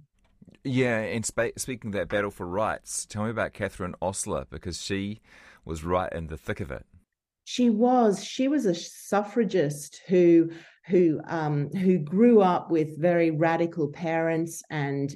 Yeah, 0.65 0.99
and 0.99 1.27
sp- 1.27 1.57
speaking 1.57 1.89
of 1.89 1.95
that 1.95 2.09
battle 2.09 2.31
for 2.31 2.47
rights, 2.47 3.05
tell 3.07 3.25
me 3.25 3.31
about 3.31 3.53
Catherine 3.53 3.95
Osler 4.01 4.47
because 4.49 4.81
she 4.81 5.21
was 5.65 5.85
right 5.85 6.13
in 6.13 6.29
the 6.29 6.37
thick 6.37 6.61
of 6.61 6.71
it. 6.71 6.87
She 7.45 7.71
was. 7.71 8.25
She 8.25 8.47
was 8.49 8.67
a 8.67 8.75
suffragist 8.75 10.01
who 10.07 10.51
who 10.87 11.21
um, 11.27 11.71
who 11.71 11.99
grew 11.99 12.41
up 12.41 12.71
with 12.71 13.01
very 13.01 13.31
radical 13.31 13.89
parents 13.89 14.63
and 14.71 15.15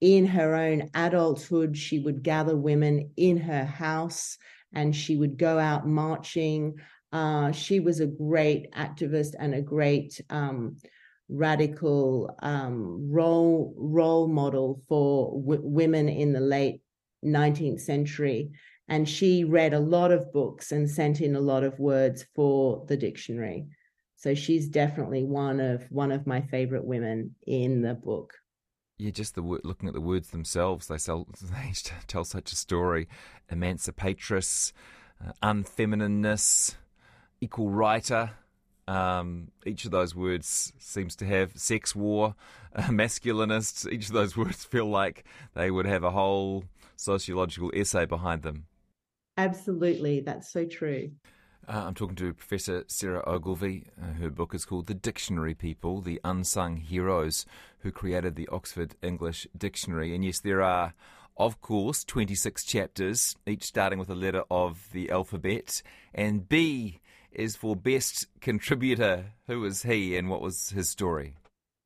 in 0.00 0.26
her 0.26 0.54
own 0.54 0.90
adulthood, 0.94 1.76
she 1.76 1.98
would 1.98 2.22
gather 2.22 2.56
women 2.56 3.10
in 3.16 3.36
her 3.36 3.64
house 3.64 4.38
and 4.72 4.94
she 4.96 5.16
would 5.16 5.36
go 5.36 5.58
out 5.58 5.86
marching. 5.86 6.74
Uh, 7.12 7.52
she 7.52 7.80
was 7.80 8.00
a 8.00 8.06
great 8.06 8.72
activist 8.72 9.34
and 9.38 9.54
a 9.54 9.60
great 9.60 10.20
um, 10.30 10.76
radical 11.30 12.34
um, 12.40 13.10
role 13.10 13.74
role 13.76 14.28
model 14.28 14.82
for 14.88 15.40
w- 15.40 15.62
women 15.64 16.08
in 16.08 16.32
the 16.32 16.40
late 16.40 16.80
19th 17.24 17.80
century. 17.80 18.50
And 18.88 19.08
she 19.08 19.44
read 19.44 19.72
a 19.72 19.78
lot 19.78 20.10
of 20.10 20.32
books 20.32 20.72
and 20.72 20.90
sent 20.90 21.20
in 21.20 21.36
a 21.36 21.40
lot 21.40 21.62
of 21.62 21.78
words 21.78 22.26
for 22.34 22.84
the 22.88 22.96
dictionary. 22.96 23.66
So 24.16 24.34
she's 24.34 24.68
definitely 24.68 25.24
one 25.24 25.60
of 25.60 25.84
one 25.90 26.12
of 26.12 26.26
my 26.26 26.40
favorite 26.40 26.84
women 26.84 27.36
in 27.46 27.82
the 27.82 27.94
book 27.94 28.34
yeah, 29.00 29.10
just 29.10 29.34
the 29.34 29.40
looking 29.40 29.88
at 29.88 29.94
the 29.94 30.00
words 30.00 30.28
themselves, 30.28 30.86
they, 30.86 30.98
sell, 30.98 31.26
they 31.42 31.72
tell 32.06 32.24
such 32.24 32.52
a 32.52 32.56
story: 32.56 33.08
emancipatress, 33.50 34.72
uh, 35.26 35.32
unfeminineness, 35.42 36.74
equal 37.40 37.70
writer. 37.70 38.32
Um, 38.90 39.52
each 39.64 39.84
of 39.84 39.92
those 39.92 40.16
words 40.16 40.72
seems 40.80 41.14
to 41.16 41.24
have 41.24 41.56
sex 41.56 41.94
war, 41.94 42.34
uh, 42.74 42.82
masculinist. 42.88 43.90
Each 43.92 44.08
of 44.08 44.14
those 44.14 44.36
words 44.36 44.64
feel 44.64 44.86
like 44.86 45.24
they 45.54 45.70
would 45.70 45.86
have 45.86 46.02
a 46.02 46.10
whole 46.10 46.64
sociological 46.96 47.70
essay 47.72 48.04
behind 48.04 48.42
them. 48.42 48.66
Absolutely, 49.36 50.20
that's 50.20 50.52
so 50.52 50.64
true. 50.64 51.12
Uh, 51.68 51.84
I'm 51.86 51.94
talking 51.94 52.16
to 52.16 52.34
Professor 52.34 52.82
Sarah 52.88 53.22
Ogilvie. 53.28 53.86
Uh, 54.00 54.14
her 54.14 54.28
book 54.28 54.56
is 54.56 54.64
called 54.64 54.88
The 54.88 54.94
Dictionary 54.94 55.54
People 55.54 56.00
The 56.00 56.20
Unsung 56.24 56.78
Heroes 56.78 57.46
Who 57.80 57.92
Created 57.92 58.34
the 58.34 58.48
Oxford 58.48 58.96
English 59.02 59.46
Dictionary. 59.56 60.16
And 60.16 60.24
yes, 60.24 60.40
there 60.40 60.62
are, 60.62 60.94
of 61.36 61.60
course, 61.60 62.02
26 62.02 62.64
chapters, 62.64 63.36
each 63.46 63.62
starting 63.62 64.00
with 64.00 64.10
a 64.10 64.16
letter 64.16 64.42
of 64.50 64.88
the 64.92 65.10
alphabet. 65.10 65.80
And 66.12 66.48
B 66.48 66.99
is 67.32 67.56
for 67.56 67.76
Best 67.76 68.26
Contributor. 68.40 69.32
Who 69.46 69.60
was 69.60 69.82
he 69.82 70.16
and 70.16 70.28
what 70.28 70.42
was 70.42 70.70
his 70.70 70.88
story? 70.88 71.34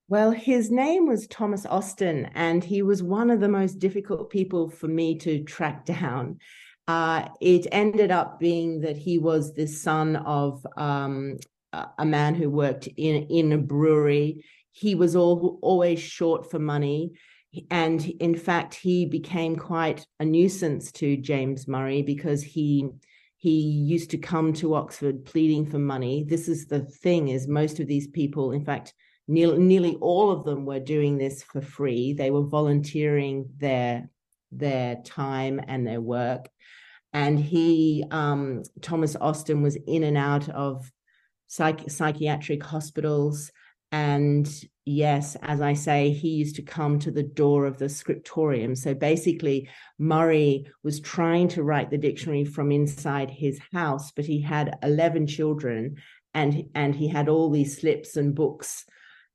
Well, 0.08 0.32
his 0.32 0.70
name 0.70 1.06
was 1.06 1.26
Thomas 1.26 1.64
Austin, 1.64 2.30
and 2.34 2.62
he 2.62 2.82
was 2.82 3.02
one 3.02 3.30
of 3.30 3.40
the 3.40 3.48
most 3.48 3.78
difficult 3.78 4.28
people 4.28 4.68
for 4.68 4.86
me 4.86 5.18
to 5.20 5.42
track 5.44 5.86
down. 5.86 6.38
Uh, 6.86 7.28
it 7.40 7.66
ended 7.72 8.10
up 8.10 8.38
being 8.38 8.82
that 8.82 8.96
he 8.96 9.16
was 9.18 9.54
the 9.54 9.66
son 9.66 10.16
of 10.16 10.66
um, 10.76 11.38
a 11.98 12.04
man 12.04 12.34
who 12.34 12.50
worked 12.50 12.86
in 12.98 13.22
in 13.24 13.52
a 13.52 13.58
brewery. 13.58 14.44
He 14.72 14.94
was 14.94 15.16
all, 15.16 15.58
always 15.62 16.00
short 16.00 16.50
for 16.50 16.58
money, 16.58 17.12
and 17.70 18.04
in 18.20 18.36
fact, 18.36 18.74
he 18.74 19.06
became 19.06 19.56
quite 19.56 20.06
a 20.20 20.24
nuisance 20.24 20.92
to 20.92 21.16
James 21.16 21.66
Murray 21.66 22.02
because 22.02 22.42
he 22.42 22.90
he 23.44 23.60
used 23.60 24.10
to 24.10 24.18
come 24.18 24.54
to 24.54 24.74
Oxford 24.74 25.24
pleading 25.24 25.66
for 25.66 25.78
money. 25.78 26.24
This 26.24 26.48
is 26.48 26.66
the 26.66 26.80
thing: 26.80 27.28
is 27.28 27.46
most 27.46 27.78
of 27.78 27.86
these 27.86 28.08
people, 28.08 28.52
in 28.52 28.64
fact, 28.64 28.94
nearly, 29.28 29.96
all 29.96 30.30
of 30.30 30.44
them, 30.44 30.64
were 30.64 30.80
doing 30.80 31.18
this 31.18 31.42
for 31.42 31.60
free. 31.60 32.14
They 32.14 32.30
were 32.30 32.46
volunteering 32.46 33.50
their 33.58 34.08
their 34.50 34.96
time 35.02 35.60
and 35.66 35.86
their 35.86 36.00
work 36.00 36.48
and 37.12 37.38
he 37.38 38.04
um, 38.10 38.62
thomas 38.80 39.16
austin 39.20 39.62
was 39.62 39.76
in 39.86 40.04
and 40.04 40.16
out 40.16 40.48
of 40.48 40.90
psych- 41.46 41.90
psychiatric 41.90 42.62
hospitals 42.62 43.50
and 43.92 44.48
yes 44.86 45.36
as 45.42 45.60
i 45.60 45.72
say 45.72 46.10
he 46.10 46.28
used 46.28 46.56
to 46.56 46.62
come 46.62 46.98
to 46.98 47.10
the 47.10 47.22
door 47.22 47.64
of 47.66 47.78
the 47.78 47.88
scriptorium. 47.88 48.74
So 48.74 48.94
basically 48.94 49.68
murray 49.98 50.66
was 50.82 51.00
trying 51.00 51.48
to 51.48 51.62
write 51.62 51.90
the 51.90 51.98
dictionary 51.98 52.44
from 52.44 52.70
inside 52.70 53.30
his 53.30 53.58
house 53.72 54.12
but 54.12 54.26
he 54.26 54.40
had 54.40 54.76
11 54.82 55.26
children 55.26 55.96
and 56.34 56.64
and 56.74 56.94
he 56.94 57.08
had 57.08 57.28
all 57.28 57.50
these 57.50 57.78
slips 57.78 58.16
and 58.16 58.34
books 58.34 58.84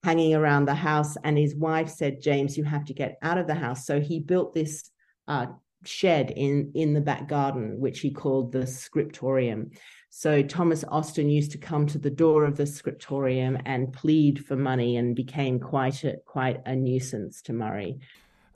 hanging 0.03 0.35
around 0.35 0.65
the 0.65 0.75
house. 0.75 1.17
And 1.23 1.37
his 1.37 1.55
wife 1.55 1.89
said 1.89 2.21
james 2.21 2.57
you 2.57 2.63
have 2.63 2.85
to 2.85 2.93
get 2.93 3.17
out 3.21 3.37
of 3.37 3.47
the 3.47 3.55
house. 3.55 3.85
So 3.85 3.99
he 3.99 4.19
built 4.19 4.53
this 4.53 4.89
uh, 5.27 5.47
shed 5.85 6.31
in 6.31 6.71
in 6.75 6.93
the 6.93 7.01
back 7.01 7.29
garden 7.29 7.79
which 7.79 8.01
he 8.01 8.11
called 8.11 8.51
the 8.51 8.67
scriptorium 8.67 9.71
so 10.09 10.41
thomas 10.41 10.83
austin 10.89 11.29
used 11.29 11.51
to 11.51 11.57
come 11.57 11.85
to 11.85 11.97
the 11.97 12.09
door 12.09 12.45
of 12.45 12.57
the 12.57 12.65
scriptorium 12.65 13.57
and 13.65 13.93
plead 13.93 14.43
for 14.45 14.55
money 14.55 14.97
and 14.97 15.15
became 15.15 15.59
quite 15.59 16.03
a 16.03 16.17
quite 16.25 16.61
a 16.65 16.75
nuisance 16.75 17.41
to 17.41 17.53
murray 17.53 17.99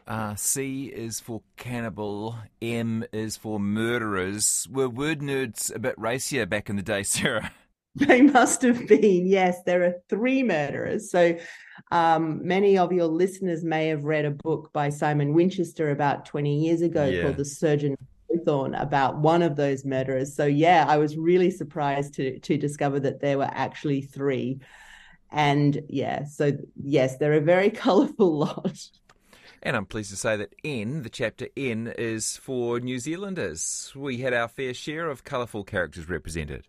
uh, 0.05 0.35
C 0.35 0.87
is 0.87 1.21
for 1.21 1.41
cannibal. 1.55 2.37
M 2.61 3.05
is 3.13 3.37
for 3.37 3.59
murderers. 3.59 4.67
Were 4.69 4.89
word 4.89 5.21
nerds 5.21 5.73
a 5.73 5.79
bit 5.79 5.95
racier 5.97 6.45
back 6.45 6.69
in 6.69 6.75
the 6.75 6.81
day, 6.81 7.03
Sarah? 7.03 7.51
They 7.95 8.21
must 8.21 8.63
have 8.63 8.87
been. 8.87 9.27
Yes, 9.27 9.61
there 9.65 9.83
are 9.83 9.93
three 10.09 10.41
murderers. 10.41 11.11
So 11.11 11.37
um, 11.91 12.45
many 12.45 12.77
of 12.77 12.91
your 12.91 13.05
listeners 13.05 13.63
may 13.63 13.87
have 13.89 14.03
read 14.03 14.25
a 14.25 14.31
book 14.31 14.71
by 14.73 14.89
Simon 14.89 15.33
Winchester 15.33 15.91
about 15.91 16.25
20 16.25 16.59
years 16.59 16.81
ago 16.81 17.05
yeah. 17.05 17.21
called 17.21 17.37
The 17.37 17.45
Surgeon 17.45 17.95
About 18.47 19.17
one 19.17 19.41
of 19.41 19.55
those 19.55 19.85
murderers. 19.85 20.35
So 20.35 20.45
yeah, 20.45 20.85
I 20.87 20.97
was 20.97 21.17
really 21.17 21.51
surprised 21.51 22.13
to 22.15 22.39
to 22.39 22.57
discover 22.57 22.99
that 23.01 23.21
there 23.21 23.37
were 23.37 23.49
actually 23.51 24.01
three. 24.01 24.59
And 25.31 25.81
yeah, 25.89 26.25
so 26.25 26.51
yes, 26.81 27.17
they're 27.17 27.33
a 27.33 27.41
very 27.41 27.69
colorful 27.85 28.37
lot. 28.37 28.89
And 29.65 29.77
I'm 29.77 29.85
pleased 29.85 30.09
to 30.09 30.17
say 30.17 30.35
that 30.35 30.53
N, 30.65 31.03
the 31.03 31.09
chapter 31.09 31.47
N, 31.55 31.93
is 31.97 32.35
for 32.35 32.81
New 32.81 32.99
Zealanders. 32.99 33.93
We 33.95 34.17
had 34.17 34.33
our 34.33 34.49
fair 34.49 34.73
share 34.73 35.09
of 35.09 35.23
colourful 35.23 35.63
characters 35.63 36.09
represented. 36.09 36.67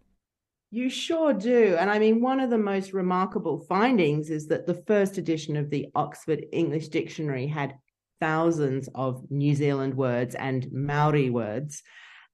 You 0.70 0.88
sure 0.88 1.32
do. 1.32 1.76
And 1.78 1.90
I 1.90 1.98
mean, 1.98 2.20
one 2.20 2.40
of 2.40 2.50
the 2.50 2.58
most 2.58 2.92
remarkable 2.92 3.58
findings 3.58 4.30
is 4.30 4.46
that 4.46 4.66
the 4.66 4.74
first 4.74 5.18
edition 5.18 5.56
of 5.56 5.70
the 5.70 5.88
Oxford 5.94 6.46
English 6.52 6.88
Dictionary 6.88 7.46
had 7.46 7.74
thousands 8.24 8.88
of 8.94 9.30
New 9.30 9.54
Zealand 9.54 9.94
words 9.94 10.34
and 10.34 10.66
Maori 10.72 11.28
words. 11.28 11.82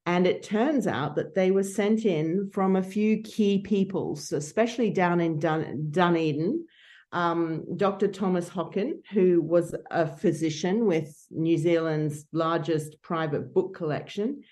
And 0.06 0.24
it 0.24 0.44
turns 0.44 0.86
out 0.86 1.16
that 1.16 1.34
they 1.34 1.50
were 1.50 1.64
sent 1.64 2.04
in 2.04 2.48
from 2.52 2.76
a 2.76 2.82
few 2.96 3.22
key 3.22 3.58
peoples, 3.58 4.30
especially 4.30 4.90
down 4.90 5.20
in 5.20 5.40
Dun- 5.40 5.88
Dunedin. 5.90 6.64
Um, 7.12 7.64
Dr. 7.76 8.06
Thomas 8.06 8.48
Hocken, 8.48 9.00
who 9.10 9.42
was 9.42 9.74
a 9.90 10.06
physician 10.06 10.86
with 10.86 11.12
New 11.32 11.58
Zealand's 11.58 12.24
largest 12.32 13.02
private 13.02 13.52
book 13.52 13.74
collection, 13.74 14.42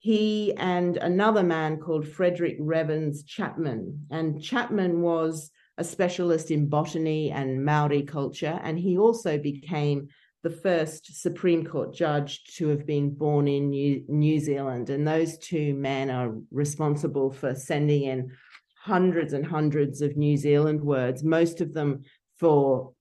he 0.00 0.54
and 0.56 0.96
another 0.96 1.44
man 1.44 1.78
called 1.78 2.08
Frederick 2.08 2.58
Revans 2.60 3.24
Chapman. 3.24 4.06
And 4.10 4.42
Chapman 4.42 5.02
was 5.02 5.52
a 5.78 5.84
specialist 5.84 6.50
in 6.50 6.68
botany 6.68 7.30
and 7.30 7.64
Maori 7.64 8.02
culture, 8.02 8.58
and 8.64 8.76
he 8.76 8.98
also 8.98 9.38
became 9.38 10.08
the 10.44 10.50
first 10.50 11.20
Supreme 11.20 11.64
Court 11.64 11.94
judge 11.94 12.44
to 12.56 12.68
have 12.68 12.86
been 12.86 13.08
born 13.14 13.48
in 13.48 13.70
New, 13.70 14.04
New 14.08 14.38
Zealand. 14.38 14.90
And 14.90 15.08
those 15.08 15.38
two 15.38 15.74
men 15.74 16.10
are 16.10 16.34
responsible 16.52 17.32
for 17.32 17.54
sending 17.54 18.02
in 18.02 18.30
hundreds 18.76 19.32
and 19.32 19.44
hundreds 19.44 20.02
of 20.02 20.18
New 20.18 20.36
Zealand 20.36 20.82
words, 20.82 21.24
most 21.24 21.62
of 21.62 21.72
them 21.72 22.02
for 22.36 22.92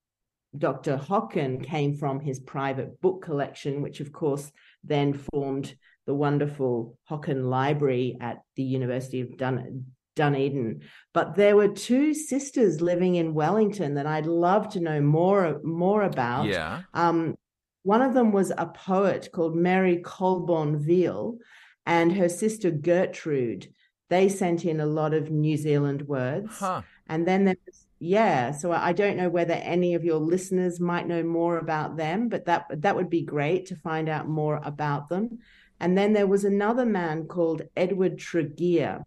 Dr. 0.58 0.96
Hocken 0.96 1.62
came 1.62 1.98
from 1.98 2.22
his 2.22 2.40
private 2.40 3.02
book 3.02 3.22
collection, 3.22 3.82
which 3.82 4.00
of 4.00 4.14
course 4.14 4.50
then 4.86 5.14
formed 5.14 5.76
the 6.06 6.14
wonderful 6.14 6.98
Hocken 7.10 7.50
Library 7.50 8.18
at 8.22 8.38
the 8.56 8.64
University 8.64 9.20
of 9.20 9.38
Dun- 9.38 9.86
Dunedin. 10.16 10.82
But 11.14 11.36
there 11.36 11.56
were 11.56 11.68
two 11.68 12.14
sisters 12.14 12.82
living 12.82 13.16
in 13.16 13.34
Wellington 13.34 13.96
that 13.96 14.06
I'd 14.06 14.26
love 14.26 14.70
to 14.74 14.80
know 14.80 15.02
more 15.02 15.60
more 15.64 16.04
about. 16.04 16.46
Yeah. 16.48 16.82
Um, 16.94 17.36
one 17.84 18.02
of 18.02 18.14
them 18.14 18.32
was 18.32 18.52
a 18.58 18.68
poet 18.68 19.30
called 19.34 19.56
Mary 19.56 19.98
Colborne 19.98 20.80
Veel, 20.80 21.38
and 21.86 22.14
her 22.14 22.30
sister 22.30 22.72
Gertrude. 22.72 23.68
they 24.10 24.30
sent 24.30 24.64
in 24.64 24.80
a 24.80 24.86
lot 24.86 25.14
of 25.14 25.32
New 25.32 25.58
Zealand 25.58 26.04
words. 26.04 26.60
Huh. 26.60 26.82
And 27.08 27.28
then 27.28 27.46
there 27.46 27.58
was, 27.66 27.86
yeah, 28.00 28.52
so 28.52 28.72
I 28.72 28.94
don't 28.94 29.18
know 29.18 29.30
whether 29.30 29.54
any 29.54 29.96
of 29.96 30.04
your 30.04 30.20
listeners 30.20 30.80
might 30.80 31.08
know 31.08 31.24
more 31.24 31.58
about 31.58 31.98
them, 31.98 32.30
but 32.30 32.46
that 32.46 32.66
that 32.82 32.96
would 32.96 33.10
be 33.10 33.24
great 33.24 33.66
to 33.68 33.76
find 33.76 34.08
out 34.10 34.28
more 34.28 34.60
about 34.64 35.10
them. 35.10 35.40
And 35.80 35.98
then 35.98 36.14
there 36.14 36.28
was 36.28 36.44
another 36.46 36.86
man 36.86 37.26
called 37.26 37.64
Edward 37.76 38.18
Tregear, 38.18 39.04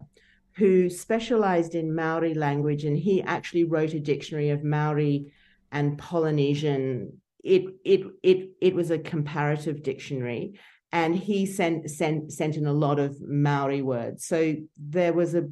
who 0.56 0.88
specialized 0.88 1.74
in 1.74 1.94
Maori 1.94 2.34
language, 2.34 2.84
and 2.84 2.96
he 2.96 3.22
actually 3.22 3.64
wrote 3.64 3.92
a 3.92 4.00
dictionary 4.00 4.50
of 4.50 4.64
Maori 4.64 5.32
and 5.70 5.98
Polynesian. 5.98 7.20
It 7.44 7.64
it 7.84 8.00
it 8.22 8.50
it 8.60 8.74
was 8.74 8.90
a 8.90 8.98
comparative 8.98 9.82
dictionary, 9.82 10.58
and 10.92 11.14
he 11.14 11.46
sent 11.46 11.90
sent 11.90 12.32
sent 12.32 12.56
in 12.56 12.66
a 12.66 12.72
lot 12.72 12.98
of 12.98 13.20
Maori 13.20 13.82
words. 13.82 14.26
So 14.26 14.56
there 14.78 15.12
was 15.12 15.34
a 15.34 15.48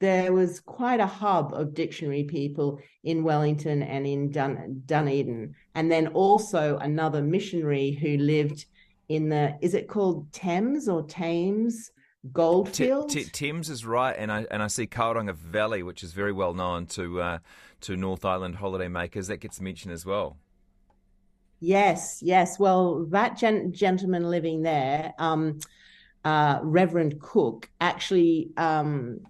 there 0.00 0.32
was 0.32 0.60
quite 0.60 1.00
a 1.00 1.06
hub 1.06 1.52
of 1.52 1.74
dictionary 1.74 2.24
people 2.24 2.78
in 3.04 3.22
Wellington 3.22 3.82
and 3.82 4.06
in 4.06 4.30
Dun- 4.30 4.82
Dunedin, 4.86 5.54
and 5.74 5.90
then 5.90 6.06
also 6.08 6.78
another 6.78 7.20
missionary 7.20 7.90
who 7.90 8.16
lived 8.16 8.64
in 9.08 9.28
the 9.28 9.58
is 9.60 9.74
it 9.74 9.88
called 9.88 10.32
Thames 10.32 10.88
or 10.88 11.02
Thames 11.02 11.90
Goldfields? 12.32 13.14
T- 13.14 13.24
T- 13.24 13.30
Thames 13.30 13.70
is 13.70 13.84
right, 13.84 14.14
and 14.16 14.30
I 14.30 14.46
and 14.50 14.62
I 14.62 14.66
see 14.66 14.86
Kauaeranga 14.86 15.34
Valley, 15.34 15.82
which 15.82 16.02
is 16.02 16.12
very 16.12 16.32
well 16.32 16.54
known 16.54 16.86
to 16.88 17.20
uh, 17.20 17.38
to 17.82 17.96
North 17.96 18.24
Island 18.24 18.58
holidaymakers. 18.58 19.28
That 19.28 19.38
gets 19.38 19.60
mentioned 19.60 19.92
as 19.94 20.04
well. 20.04 20.36
Yes, 21.60 22.20
yes. 22.22 22.58
Well, 22.58 23.04
that 23.10 23.36
gen- 23.36 23.72
gentleman 23.72 24.30
living 24.30 24.62
there, 24.62 25.12
um, 25.18 25.60
uh, 26.24 26.58
Reverend 26.62 27.20
Cook, 27.20 27.68
actually 27.80 28.50
um, 28.56 29.20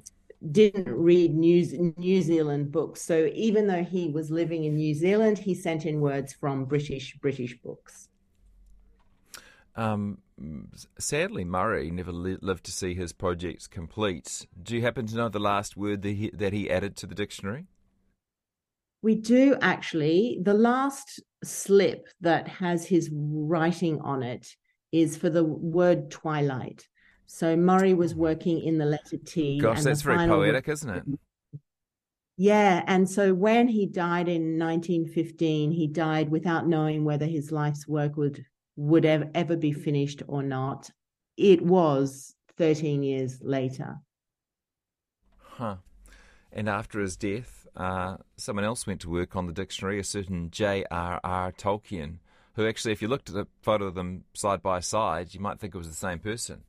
didn't 0.52 0.88
read 0.88 1.34
New, 1.34 1.94
New 1.96 2.22
Zealand 2.22 2.70
books. 2.70 3.02
So 3.02 3.28
even 3.34 3.66
though 3.66 3.82
he 3.82 4.08
was 4.08 4.30
living 4.30 4.64
in 4.64 4.76
New 4.76 4.94
Zealand, 4.94 5.38
he 5.38 5.54
sent 5.54 5.86
in 5.86 6.00
words 6.00 6.32
from 6.32 6.64
British 6.64 7.16
British 7.20 7.58
books. 7.58 8.08
Um, 9.76 10.18
sadly, 10.98 11.44
Murray 11.44 11.90
never 11.90 12.12
li- 12.12 12.38
lived 12.40 12.64
to 12.64 12.72
see 12.72 12.94
his 12.94 13.12
projects 13.12 13.66
complete. 13.66 14.46
Do 14.60 14.76
you 14.76 14.82
happen 14.82 15.06
to 15.06 15.16
know 15.16 15.28
the 15.28 15.38
last 15.38 15.76
word 15.76 16.02
that 16.02 16.12
he, 16.12 16.30
that 16.30 16.52
he 16.52 16.70
added 16.70 16.96
to 16.96 17.06
the 17.06 17.14
dictionary? 17.14 17.66
We 19.02 19.14
do 19.14 19.56
actually. 19.60 20.38
The 20.42 20.54
last 20.54 21.20
slip 21.42 22.08
that 22.20 22.48
has 22.48 22.86
his 22.86 23.10
writing 23.12 24.00
on 24.00 24.22
it 24.22 24.56
is 24.92 25.16
for 25.16 25.30
the 25.30 25.44
word 25.44 26.10
twilight. 26.10 26.86
So 27.26 27.56
Murray 27.56 27.94
was 27.94 28.12
mm-hmm. 28.12 28.22
working 28.22 28.60
in 28.60 28.78
the 28.78 28.86
letter 28.86 29.16
T. 29.24 29.60
Gosh, 29.60 29.82
that's 29.82 30.02
very 30.02 30.26
poetic, 30.26 30.66
word... 30.66 30.72
isn't 30.72 30.90
it? 30.90 31.04
Yeah, 32.36 32.82
and 32.86 33.08
so 33.08 33.34
when 33.34 33.68
he 33.68 33.86
died 33.86 34.26
in 34.26 34.58
1915, 34.58 35.72
he 35.72 35.86
died 35.86 36.30
without 36.30 36.66
knowing 36.66 37.04
whether 37.04 37.26
his 37.26 37.52
life's 37.52 37.86
work 37.86 38.16
would 38.16 38.44
would 38.80 39.04
ever, 39.04 39.30
ever 39.34 39.56
be 39.56 39.72
finished 39.72 40.22
or 40.26 40.42
not. 40.42 40.90
It 41.36 41.60
was 41.62 42.34
13 42.56 43.02
years 43.02 43.38
later. 43.42 43.98
Huh. 45.36 45.76
And 46.50 46.68
after 46.68 47.00
his 47.00 47.16
death, 47.16 47.66
uh, 47.76 48.16
someone 48.36 48.64
else 48.64 48.86
went 48.86 49.02
to 49.02 49.10
work 49.10 49.36
on 49.36 49.46
the 49.46 49.52
dictionary, 49.52 50.00
a 50.00 50.04
certain 50.04 50.50
J.R.R. 50.50 51.52
Tolkien, 51.52 52.18
who 52.54 52.66
actually, 52.66 52.92
if 52.92 53.02
you 53.02 53.08
looked 53.08 53.28
at 53.28 53.36
a 53.36 53.46
photo 53.60 53.84
of 53.84 53.94
them 53.94 54.24
side 54.32 54.62
by 54.62 54.80
side, 54.80 55.34
you 55.34 55.40
might 55.40 55.60
think 55.60 55.74
it 55.74 55.78
was 55.78 55.88
the 55.88 55.94
same 55.94 56.18
person. 56.18 56.62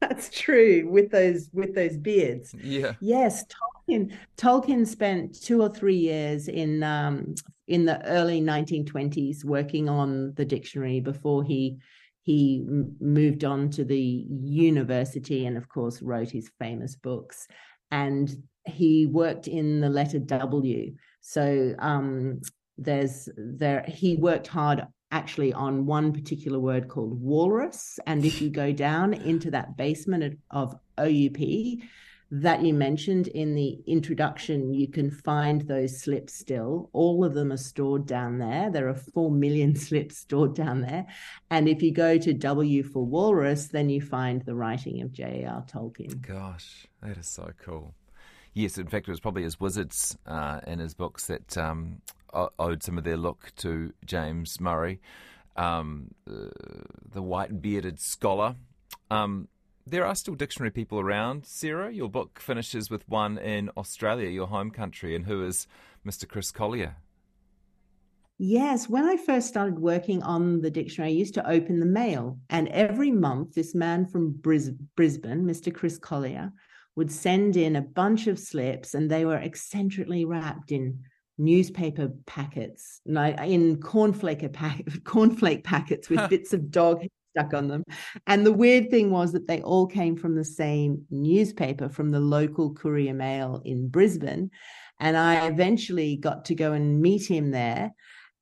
That's 0.00 0.30
true 0.30 0.88
with 0.88 1.10
those 1.10 1.50
with 1.52 1.74
those 1.74 1.98
beards. 1.98 2.54
Yeah. 2.62 2.94
Yes, 3.00 3.44
Tolkien. 3.44 4.12
Tolkien 4.38 4.86
spent 4.86 5.42
two 5.42 5.60
or 5.60 5.68
three 5.68 5.96
years 5.96 6.48
in 6.48 6.82
um, 6.82 7.34
in 7.70 7.84
the 7.84 8.04
early 8.06 8.40
1920s 8.40 9.44
working 9.44 9.88
on 9.88 10.34
the 10.34 10.44
dictionary 10.44 11.00
before 11.00 11.44
he 11.44 11.78
he 12.22 12.62
moved 13.00 13.44
on 13.44 13.70
to 13.70 13.84
the 13.84 14.26
university 14.28 15.46
and 15.46 15.56
of 15.56 15.68
course 15.68 16.02
wrote 16.02 16.30
his 16.30 16.50
famous 16.58 16.96
books 16.96 17.46
and 17.90 18.42
he 18.66 19.06
worked 19.06 19.46
in 19.48 19.80
the 19.80 19.88
letter 19.88 20.18
w 20.18 20.94
so 21.20 21.74
um, 21.78 22.40
there's 22.76 23.28
there 23.36 23.84
he 23.86 24.16
worked 24.16 24.48
hard 24.48 24.86
actually 25.12 25.52
on 25.52 25.86
one 25.86 26.12
particular 26.12 26.58
word 26.58 26.88
called 26.88 27.20
walrus. 27.20 27.98
And 28.06 28.24
if 28.24 28.40
you 28.40 28.48
go 28.48 28.72
down 28.72 29.12
into 29.12 29.50
that 29.50 29.76
basement 29.76 30.38
of 30.50 30.76
OUP 30.98 31.38
that 32.30 32.62
you 32.62 32.72
mentioned 32.72 33.26
in 33.28 33.54
the 33.54 33.80
introduction, 33.86 34.72
you 34.72 34.86
can 34.86 35.10
find 35.10 35.62
those 35.62 36.00
slips 36.00 36.34
still. 36.34 36.88
All 36.92 37.24
of 37.24 37.34
them 37.34 37.52
are 37.52 37.56
stored 37.56 38.06
down 38.06 38.38
there. 38.38 38.70
There 38.70 38.88
are 38.88 38.94
4 38.94 39.30
million 39.30 39.74
slips 39.76 40.18
stored 40.18 40.54
down 40.54 40.82
there. 40.82 41.06
And 41.50 41.68
if 41.68 41.82
you 41.82 41.92
go 41.92 42.18
to 42.18 42.32
W 42.32 42.82
for 42.84 43.04
walrus, 43.04 43.68
then 43.68 43.88
you 43.90 44.00
find 44.00 44.42
the 44.42 44.54
writing 44.54 45.02
of 45.02 45.12
J.R. 45.12 45.64
Tolkien. 45.64 46.20
Gosh, 46.20 46.86
that 47.02 47.18
is 47.18 47.28
so 47.28 47.50
cool. 47.64 47.94
Yes, 48.54 48.78
in 48.78 48.86
fact, 48.86 49.08
it 49.08 49.10
was 49.10 49.20
probably 49.20 49.42
his 49.42 49.58
wizards 49.58 50.16
uh, 50.26 50.60
in 50.66 50.78
his 50.78 50.94
books 50.94 51.26
that 51.26 51.56
um, 51.58 52.00
owed 52.32 52.82
some 52.82 52.98
of 52.98 53.04
their 53.04 53.16
look 53.16 53.52
to 53.56 53.92
James 54.04 54.60
Murray, 54.60 55.00
um, 55.56 56.10
uh, 56.28 56.48
the 57.12 57.22
white 57.22 57.60
bearded 57.60 58.00
scholar. 58.00 58.54
Um, 59.10 59.48
there 59.86 60.06
are 60.06 60.14
still 60.14 60.34
dictionary 60.34 60.70
people 60.70 61.00
around. 61.00 61.46
Sarah, 61.46 61.92
your 61.92 62.08
book 62.08 62.40
finishes 62.40 62.90
with 62.90 63.08
one 63.08 63.38
in 63.38 63.70
Australia, 63.76 64.28
your 64.28 64.46
home 64.46 64.70
country, 64.70 65.14
and 65.14 65.26
who 65.26 65.44
is 65.44 65.66
Mr. 66.06 66.28
Chris 66.28 66.50
Collier? 66.50 66.96
Yes, 68.38 68.88
when 68.88 69.04
I 69.04 69.18
first 69.18 69.48
started 69.48 69.78
working 69.78 70.22
on 70.22 70.62
the 70.62 70.70
dictionary, 70.70 71.10
I 71.10 71.14
used 71.14 71.34
to 71.34 71.48
open 71.48 71.78
the 71.78 71.86
mail, 71.86 72.38
and 72.48 72.68
every 72.68 73.10
month, 73.10 73.54
this 73.54 73.74
man 73.74 74.06
from 74.06 74.32
Bris- 74.32 74.72
Brisbane, 74.96 75.44
Mr. 75.44 75.74
Chris 75.74 75.98
Collier, 75.98 76.50
would 76.96 77.12
send 77.12 77.56
in 77.56 77.76
a 77.76 77.82
bunch 77.82 78.26
of 78.26 78.38
slips, 78.38 78.94
and 78.94 79.10
they 79.10 79.26
were 79.26 79.36
eccentrically 79.36 80.24
wrapped 80.24 80.72
in 80.72 81.00
newspaper 81.36 82.12
packets, 82.26 83.00
in 83.06 83.76
cornflake, 83.80 84.52
pack, 84.52 84.84
cornflake 85.04 85.64
packets 85.64 86.08
with 86.08 86.28
bits 86.30 86.52
of 86.54 86.70
dog 86.70 87.04
stuck 87.30 87.54
on 87.54 87.68
them. 87.68 87.84
And 88.26 88.44
the 88.44 88.52
weird 88.52 88.90
thing 88.90 89.10
was 89.10 89.32
that 89.32 89.46
they 89.46 89.62
all 89.62 89.86
came 89.86 90.16
from 90.16 90.34
the 90.34 90.44
same 90.44 91.04
newspaper, 91.10 91.88
from 91.88 92.10
the 92.10 92.20
local 92.20 92.74
Courier 92.74 93.14
Mail 93.14 93.62
in 93.64 93.88
Brisbane. 93.88 94.50
And 94.98 95.16
I 95.16 95.46
eventually 95.46 96.16
got 96.16 96.44
to 96.46 96.54
go 96.54 96.72
and 96.72 97.00
meet 97.00 97.26
him 97.26 97.50
there. 97.50 97.92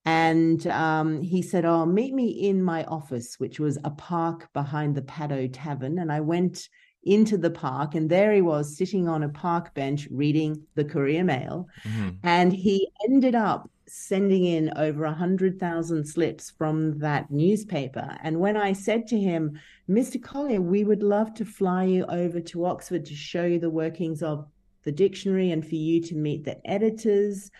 And 0.04 0.66
um, 0.68 1.22
he 1.22 1.42
said, 1.42 1.64
Oh, 1.64 1.84
meet 1.84 2.14
me 2.14 2.28
in 2.28 2.62
my 2.62 2.84
office, 2.84 3.34
which 3.38 3.60
was 3.60 3.78
a 3.84 3.90
park 3.90 4.48
behind 4.52 4.94
the 4.94 5.02
Paddo 5.02 5.50
Tavern. 5.52 5.98
And 5.98 6.10
I 6.10 6.20
went 6.20 6.68
into 7.04 7.38
the 7.38 7.50
park, 7.50 7.94
and 7.94 8.10
there 8.10 8.32
he 8.32 8.42
was 8.42 8.76
sitting 8.76 9.08
on 9.08 9.22
a 9.22 9.28
park 9.28 9.72
bench 9.74 10.08
reading 10.10 10.62
the 10.74 10.84
Courier 10.84 11.24
Mail. 11.24 11.68
Mm-hmm. 11.84 12.10
And 12.22 12.52
he 12.52 12.88
ended 13.08 13.34
up 13.34 13.70
sending 13.88 14.44
in 14.44 14.72
over 14.76 15.04
a 15.04 15.12
hundred 15.12 15.58
thousand 15.58 16.04
slips 16.04 16.50
from 16.50 16.98
that 16.98 17.30
newspaper. 17.30 18.16
And 18.22 18.40
when 18.40 18.56
I 18.56 18.72
said 18.72 19.06
to 19.08 19.18
him, 19.18 19.58
Mr. 19.88 20.22
Collier, 20.22 20.60
we 20.60 20.84
would 20.84 21.02
love 21.02 21.34
to 21.34 21.44
fly 21.44 21.84
you 21.84 22.04
over 22.06 22.40
to 22.40 22.66
Oxford 22.66 23.06
to 23.06 23.14
show 23.14 23.44
you 23.44 23.58
the 23.58 23.70
workings 23.70 24.22
of 24.22 24.46
the 24.84 24.92
dictionary 24.92 25.50
and 25.50 25.66
for 25.66 25.74
you 25.74 26.00
to 26.02 26.14
meet 26.14 26.44
the 26.44 26.64
editors. 26.70 27.50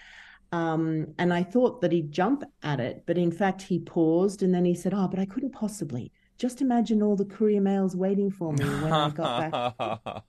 Um, 0.53 1.15
and 1.19 1.33
I 1.33 1.43
thought 1.43 1.81
that 1.81 1.93
he'd 1.93 2.13
jump 2.13 2.45
at 2.63 2.81
it, 2.81 3.03
but 3.07 3.19
in 3.19 3.31
fact, 3.31 3.63
he 3.63 3.79
paused 3.81 4.43
and 4.43 4.55
then 4.55 4.65
he 4.65 4.75
said, 4.75 4.95
Oh, 4.95 5.09
but 5.09 5.19
I 5.19 5.27
couldn't 5.27 5.53
possibly 5.53 6.13
just 6.39 6.63
imagine 6.63 7.03
all 7.03 7.17
the 7.17 7.25
courier 7.25 7.61
mails 7.61 7.97
waiting 7.97 8.31
for 8.31 8.53
me 8.53 8.65
when 8.65 8.93
I 8.93 9.11
got 9.11 9.77
back. 9.77 10.23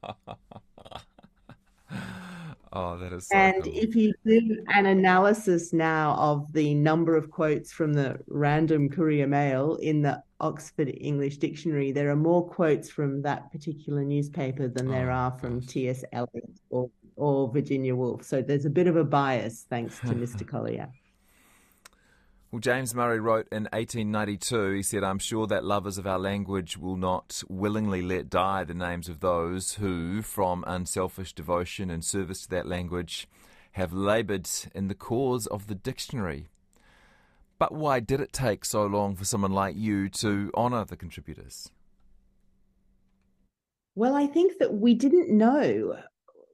oh, 2.74 2.98
that 2.98 3.14
is. 3.14 3.28
So 3.28 3.36
and 3.36 3.64
cool. 3.64 3.74
if 3.76 3.96
you 3.96 4.14
do 4.26 4.64
an 4.68 4.86
analysis 4.86 5.74
now 5.74 6.14
of 6.16 6.52
the 6.54 6.74
number 6.74 7.16
of 7.16 7.30
quotes 7.30 7.72
from 7.72 7.94
the 7.94 8.20
random 8.28 8.90
courier 8.90 9.28
mail 9.28 9.76
in 9.76 10.02
the 10.02 10.22
Oxford 10.40 10.96
English 11.00 11.38
Dictionary, 11.38 11.92
there 11.92 12.10
are 12.10 12.16
more 12.16 12.48
quotes 12.48 12.90
from 12.90 13.22
that 13.24 13.52
particular 13.52 14.04
newspaper 14.04 14.68
than 14.68 14.88
oh, 14.88 14.92
there 14.92 15.12
are 15.12 15.32
from 15.40 15.62
T.S. 15.62 16.04
Eliot 16.12 16.60
or 16.70 16.90
or 17.16 17.52
Virginia 17.52 17.96
Woolf. 17.96 18.24
So 18.24 18.42
there's 18.42 18.66
a 18.66 18.70
bit 18.70 18.88
of 18.88 18.96
a 18.96 19.04
bias 19.04 19.66
thanks 19.70 20.00
to 20.00 20.08
Mr. 20.08 20.48
Collier. 20.48 20.90
Well, 22.52 22.60
James 22.60 22.96
Murray 22.96 23.20
wrote 23.20 23.48
in 23.52 23.66
1892, 23.66 24.72
he 24.72 24.82
said, 24.82 25.04
I'm 25.04 25.20
sure 25.20 25.46
that 25.46 25.64
lovers 25.64 26.00
of 26.00 26.08
our 26.08 26.18
language 26.18 26.78
will 26.78 26.96
not 26.96 27.44
willingly 27.48 28.02
let 28.02 28.28
die 28.28 28.64
the 28.64 28.74
names 28.74 29.08
of 29.08 29.20
those 29.20 29.76
who, 29.76 30.24
from 30.24 30.64
unselfish 30.66 31.34
devotion 31.34 31.92
and 31.92 32.04
service 32.04 32.42
to 32.42 32.50
that 32.50 32.66
language, 32.66 33.28
have 33.74 33.94
laboured 33.94 34.50
in 34.74 34.88
the 34.88 34.96
cause 34.96 35.46
of 35.46 35.68
the 35.68 35.76
dictionary. 35.76 36.48
But 37.60 37.72
why 37.72 38.00
did 38.00 38.20
it 38.20 38.34
take 38.34 38.66
so 38.66 38.84
long 38.88 39.16
for 39.16 39.26
someone 39.26 39.54
like 39.54 39.76
you 39.76 40.10
to 40.10 40.50
honour 40.56 40.86
the 40.86 40.98
contributors? 40.98 41.70
Well, 43.94 44.16
I 44.16 44.26
think 44.26 44.58
that 44.58 44.74
we 44.74 44.96
didn't 44.96 45.30
know 45.30 46.00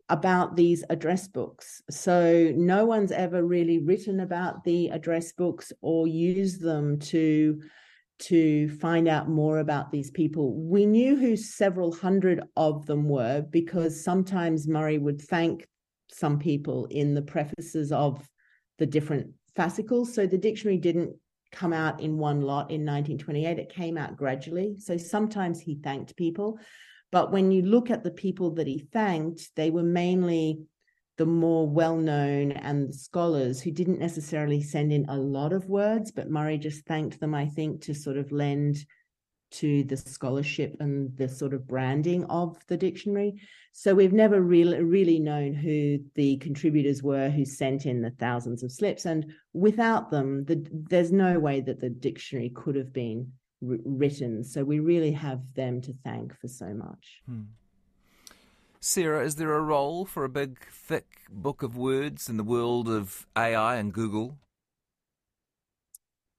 about 0.09 0.55
these 0.55 0.83
address 0.89 1.27
books. 1.27 1.81
So 1.89 2.51
no 2.55 2.85
one's 2.85 3.11
ever 3.11 3.43
really 3.43 3.79
written 3.79 4.19
about 4.19 4.63
the 4.63 4.89
address 4.89 5.31
books 5.31 5.73
or 5.81 6.07
used 6.07 6.61
them 6.61 6.99
to 6.99 7.61
to 8.17 8.69
find 8.77 9.09
out 9.09 9.27
more 9.27 9.59
about 9.59 9.91
these 9.91 10.09
people. 10.09 10.53
We 10.55 10.85
knew 10.85 11.17
who 11.17 11.35
several 11.35 11.93
hundred 11.93 12.41
of 12.55 12.85
them 12.85 13.09
were 13.09 13.41
because 13.41 14.05
sometimes 14.05 14.69
Murray 14.69 14.97
would 14.97 15.21
thank 15.21 15.67
some 16.09 16.39
people 16.39 16.85
in 16.85 17.13
the 17.13 17.21
prefaces 17.21 17.91
of 17.91 18.25
the 18.77 18.85
different 18.85 19.31
fascicles. 19.55 20.13
So 20.13 20.25
the 20.25 20.37
dictionary 20.37 20.77
didn't 20.77 21.13
come 21.51 21.73
out 21.73 22.01
in 22.01 22.17
one 22.17 22.41
lot 22.41 22.71
in 22.71 22.85
1928, 22.85 23.59
it 23.59 23.73
came 23.73 23.97
out 23.97 24.17
gradually. 24.17 24.75
So 24.77 24.97
sometimes 24.97 25.59
he 25.59 25.75
thanked 25.75 26.15
people. 26.15 26.59
But 27.15 27.31
when 27.31 27.49
you 27.49 27.61
look 27.61 27.89
at 27.89 28.03
the 28.03 28.11
people 28.11 28.51
that 28.55 28.67
he 28.67 28.89
thanked, 28.91 29.55
they 29.55 29.71
were 29.71 29.83
mainly 29.83 30.59
the 31.17 31.25
more 31.25 31.65
well 31.65 31.95
known 31.95 32.51
and 32.51 32.89
the 32.89 32.93
scholars 32.93 33.61
who 33.61 33.71
didn't 33.71 33.99
necessarily 33.99 34.61
send 34.61 34.91
in 34.91 35.05
a 35.07 35.15
lot 35.15 35.53
of 35.53 35.69
words, 35.69 36.11
but 36.11 36.29
Murray 36.29 36.57
just 36.57 36.85
thanked 36.85 37.21
them, 37.21 37.33
I 37.33 37.45
think, 37.45 37.83
to 37.83 37.93
sort 37.93 38.17
of 38.17 38.33
lend 38.33 38.85
to 39.51 39.85
the 39.85 39.95
scholarship 39.95 40.75
and 40.81 41.15
the 41.15 41.29
sort 41.29 41.53
of 41.53 41.65
branding 41.65 42.25
of 42.25 42.57
the 42.67 42.75
dictionary. 42.75 43.35
So 43.71 43.95
we've 43.95 44.11
never 44.11 44.41
really 44.41 44.83
really 44.83 45.19
known 45.19 45.53
who 45.53 45.99
the 46.15 46.35
contributors 46.39 47.01
were 47.01 47.29
who 47.29 47.45
sent 47.45 47.85
in 47.85 48.01
the 48.01 48.11
thousands 48.19 48.61
of 48.61 48.73
slips, 48.73 49.05
and 49.05 49.31
without 49.53 50.11
them, 50.11 50.43
the, 50.43 50.67
there's 50.89 51.13
no 51.13 51.39
way 51.39 51.61
that 51.61 51.79
the 51.79 51.89
dictionary 51.89 52.49
could 52.53 52.75
have 52.75 52.91
been 52.91 53.31
written. 53.61 54.43
So 54.43 54.63
we 54.63 54.79
really 54.79 55.11
have 55.11 55.41
them 55.53 55.81
to 55.81 55.93
thank 56.03 56.37
for 56.39 56.47
so 56.47 56.73
much. 56.73 57.21
Hmm. 57.25 57.43
Sarah, 58.79 59.25
is 59.25 59.35
there 59.35 59.53
a 59.53 59.61
role 59.61 60.05
for 60.05 60.23
a 60.23 60.29
big, 60.29 60.59
thick 60.71 61.21
book 61.29 61.63
of 61.63 61.75
words 61.75 62.29
in 62.29 62.37
the 62.37 62.43
world 62.43 62.87
of 62.87 63.25
AI 63.35 63.77
and 63.77 63.91
Google? 63.91 64.37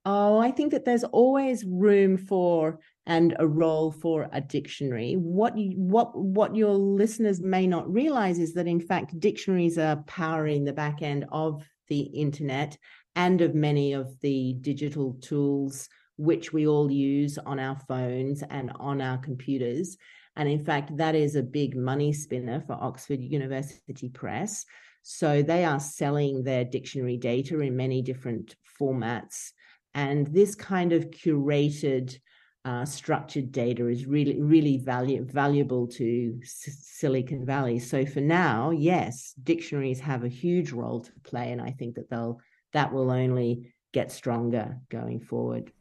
Oh, 0.04 0.38
I 0.38 0.52
think 0.52 0.70
that 0.70 0.84
there's 0.84 1.02
always 1.02 1.64
room 1.64 2.16
for 2.16 2.78
and 3.06 3.34
a 3.40 3.46
role 3.48 3.90
for 3.90 4.28
a 4.32 4.40
dictionary. 4.40 5.14
What 5.14 5.58
you, 5.58 5.72
what 5.76 6.16
what 6.16 6.54
your 6.54 6.74
listeners 6.74 7.40
may 7.40 7.66
not 7.66 7.92
realize 7.92 8.38
is 8.38 8.54
that 8.54 8.68
in 8.68 8.80
fact 8.80 9.18
dictionaries 9.18 9.78
are 9.78 10.04
powering 10.06 10.64
the 10.64 10.72
back 10.72 11.02
end 11.02 11.24
of 11.32 11.64
the 11.88 12.02
internet 12.02 12.78
and 13.16 13.40
of 13.40 13.56
many 13.56 13.92
of 13.92 14.20
the 14.20 14.54
digital 14.60 15.14
tools 15.14 15.88
which 16.16 16.52
we 16.52 16.66
all 16.66 16.90
use 16.90 17.38
on 17.38 17.58
our 17.58 17.76
phones 17.88 18.42
and 18.50 18.72
on 18.78 19.00
our 19.00 19.18
computers. 19.18 19.96
And 20.36 20.48
in 20.48 20.64
fact, 20.64 20.96
that 20.96 21.14
is 21.14 21.34
a 21.34 21.42
big 21.42 21.76
money 21.76 22.12
spinner 22.12 22.62
for 22.66 22.74
Oxford 22.74 23.20
University 23.20 24.08
Press. 24.08 24.64
So 25.02 25.42
they 25.42 25.64
are 25.64 25.80
selling 25.80 26.42
their 26.42 26.64
dictionary 26.64 27.16
data 27.16 27.60
in 27.60 27.76
many 27.76 28.02
different 28.02 28.56
formats. 28.80 29.52
And 29.94 30.26
this 30.26 30.54
kind 30.54 30.92
of 30.92 31.10
curated, 31.10 32.18
uh, 32.64 32.84
structured 32.84 33.52
data 33.52 33.86
is 33.86 34.06
really, 34.06 34.42
really 34.42 34.78
value, 34.78 35.24
valuable 35.24 35.86
to 35.86 36.38
S- 36.42 36.78
Silicon 36.82 37.46
Valley. 37.46 37.78
So 37.78 38.04
for 38.04 38.20
now, 38.20 38.70
yes, 38.70 39.32
dictionaries 39.42 40.00
have 40.00 40.24
a 40.24 40.28
huge 40.28 40.72
role 40.72 41.00
to 41.00 41.12
play, 41.22 41.52
and 41.52 41.62
I 41.62 41.70
think 41.70 41.94
that 41.94 42.10
they'll 42.10 42.40
that 42.72 42.92
will 42.92 43.10
only 43.10 43.72
get 43.92 44.12
stronger 44.12 44.78
going 44.90 45.20
forward. 45.20 45.72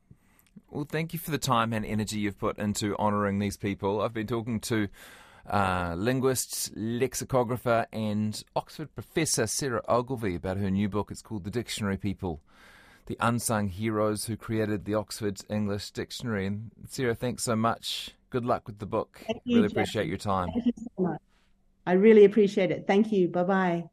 Well, 0.76 0.86
thank 0.90 1.14
you 1.14 1.20
for 1.20 1.32
the 1.32 1.38
time 1.38 1.72
and 1.72 1.86
energy 1.86 2.20
you've 2.20 2.38
put 2.38 2.58
into 2.58 2.98
honouring 2.98 3.40
these 3.40 3.56
people. 3.56 4.02
I've 4.02 4.14
been 4.14 4.28
talking 4.28 4.60
to 4.62 4.90
uh, 5.50 5.96
linguist, 5.98 6.76
lexicographer, 6.76 7.86
and 7.94 8.44
Oxford 8.58 8.94
professor 8.94 9.48
Sarah 9.48 9.82
Ogilvie 9.88 10.36
about 10.36 10.58
her 10.58 10.70
new 10.70 10.90
book. 10.90 11.12
It's 11.12 11.22
called 11.22 11.46
The 11.46 11.50
Dictionary 11.50 11.96
People 11.96 12.42
The 13.06 13.16
Unsung 13.22 13.70
Heroes 13.70 14.26
Who 14.26 14.36
Created 14.36 14.84
the 14.84 14.96
Oxford 14.96 15.40
English 15.50 15.92
Dictionary. 15.92 16.48
And 16.48 16.72
Sarah, 16.90 17.16
thanks 17.16 17.44
so 17.44 17.56
much. 17.56 18.12
Good 18.30 18.44
luck 18.44 18.68
with 18.68 18.80
the 18.80 18.86
book. 18.86 19.22
You, 19.46 19.58
really 19.58 19.68
appreciate 19.68 20.08
your 20.08 20.18
time. 20.18 20.50
Thank 20.52 20.66
you 20.66 20.74
so 20.78 21.04
much. 21.04 21.22
I 21.86 21.94
really 21.94 22.26
appreciate 22.26 22.72
it. 22.72 22.86
Thank 22.86 23.14
you. 23.14 23.30
Bye 23.30 23.44
bye. 23.44 23.90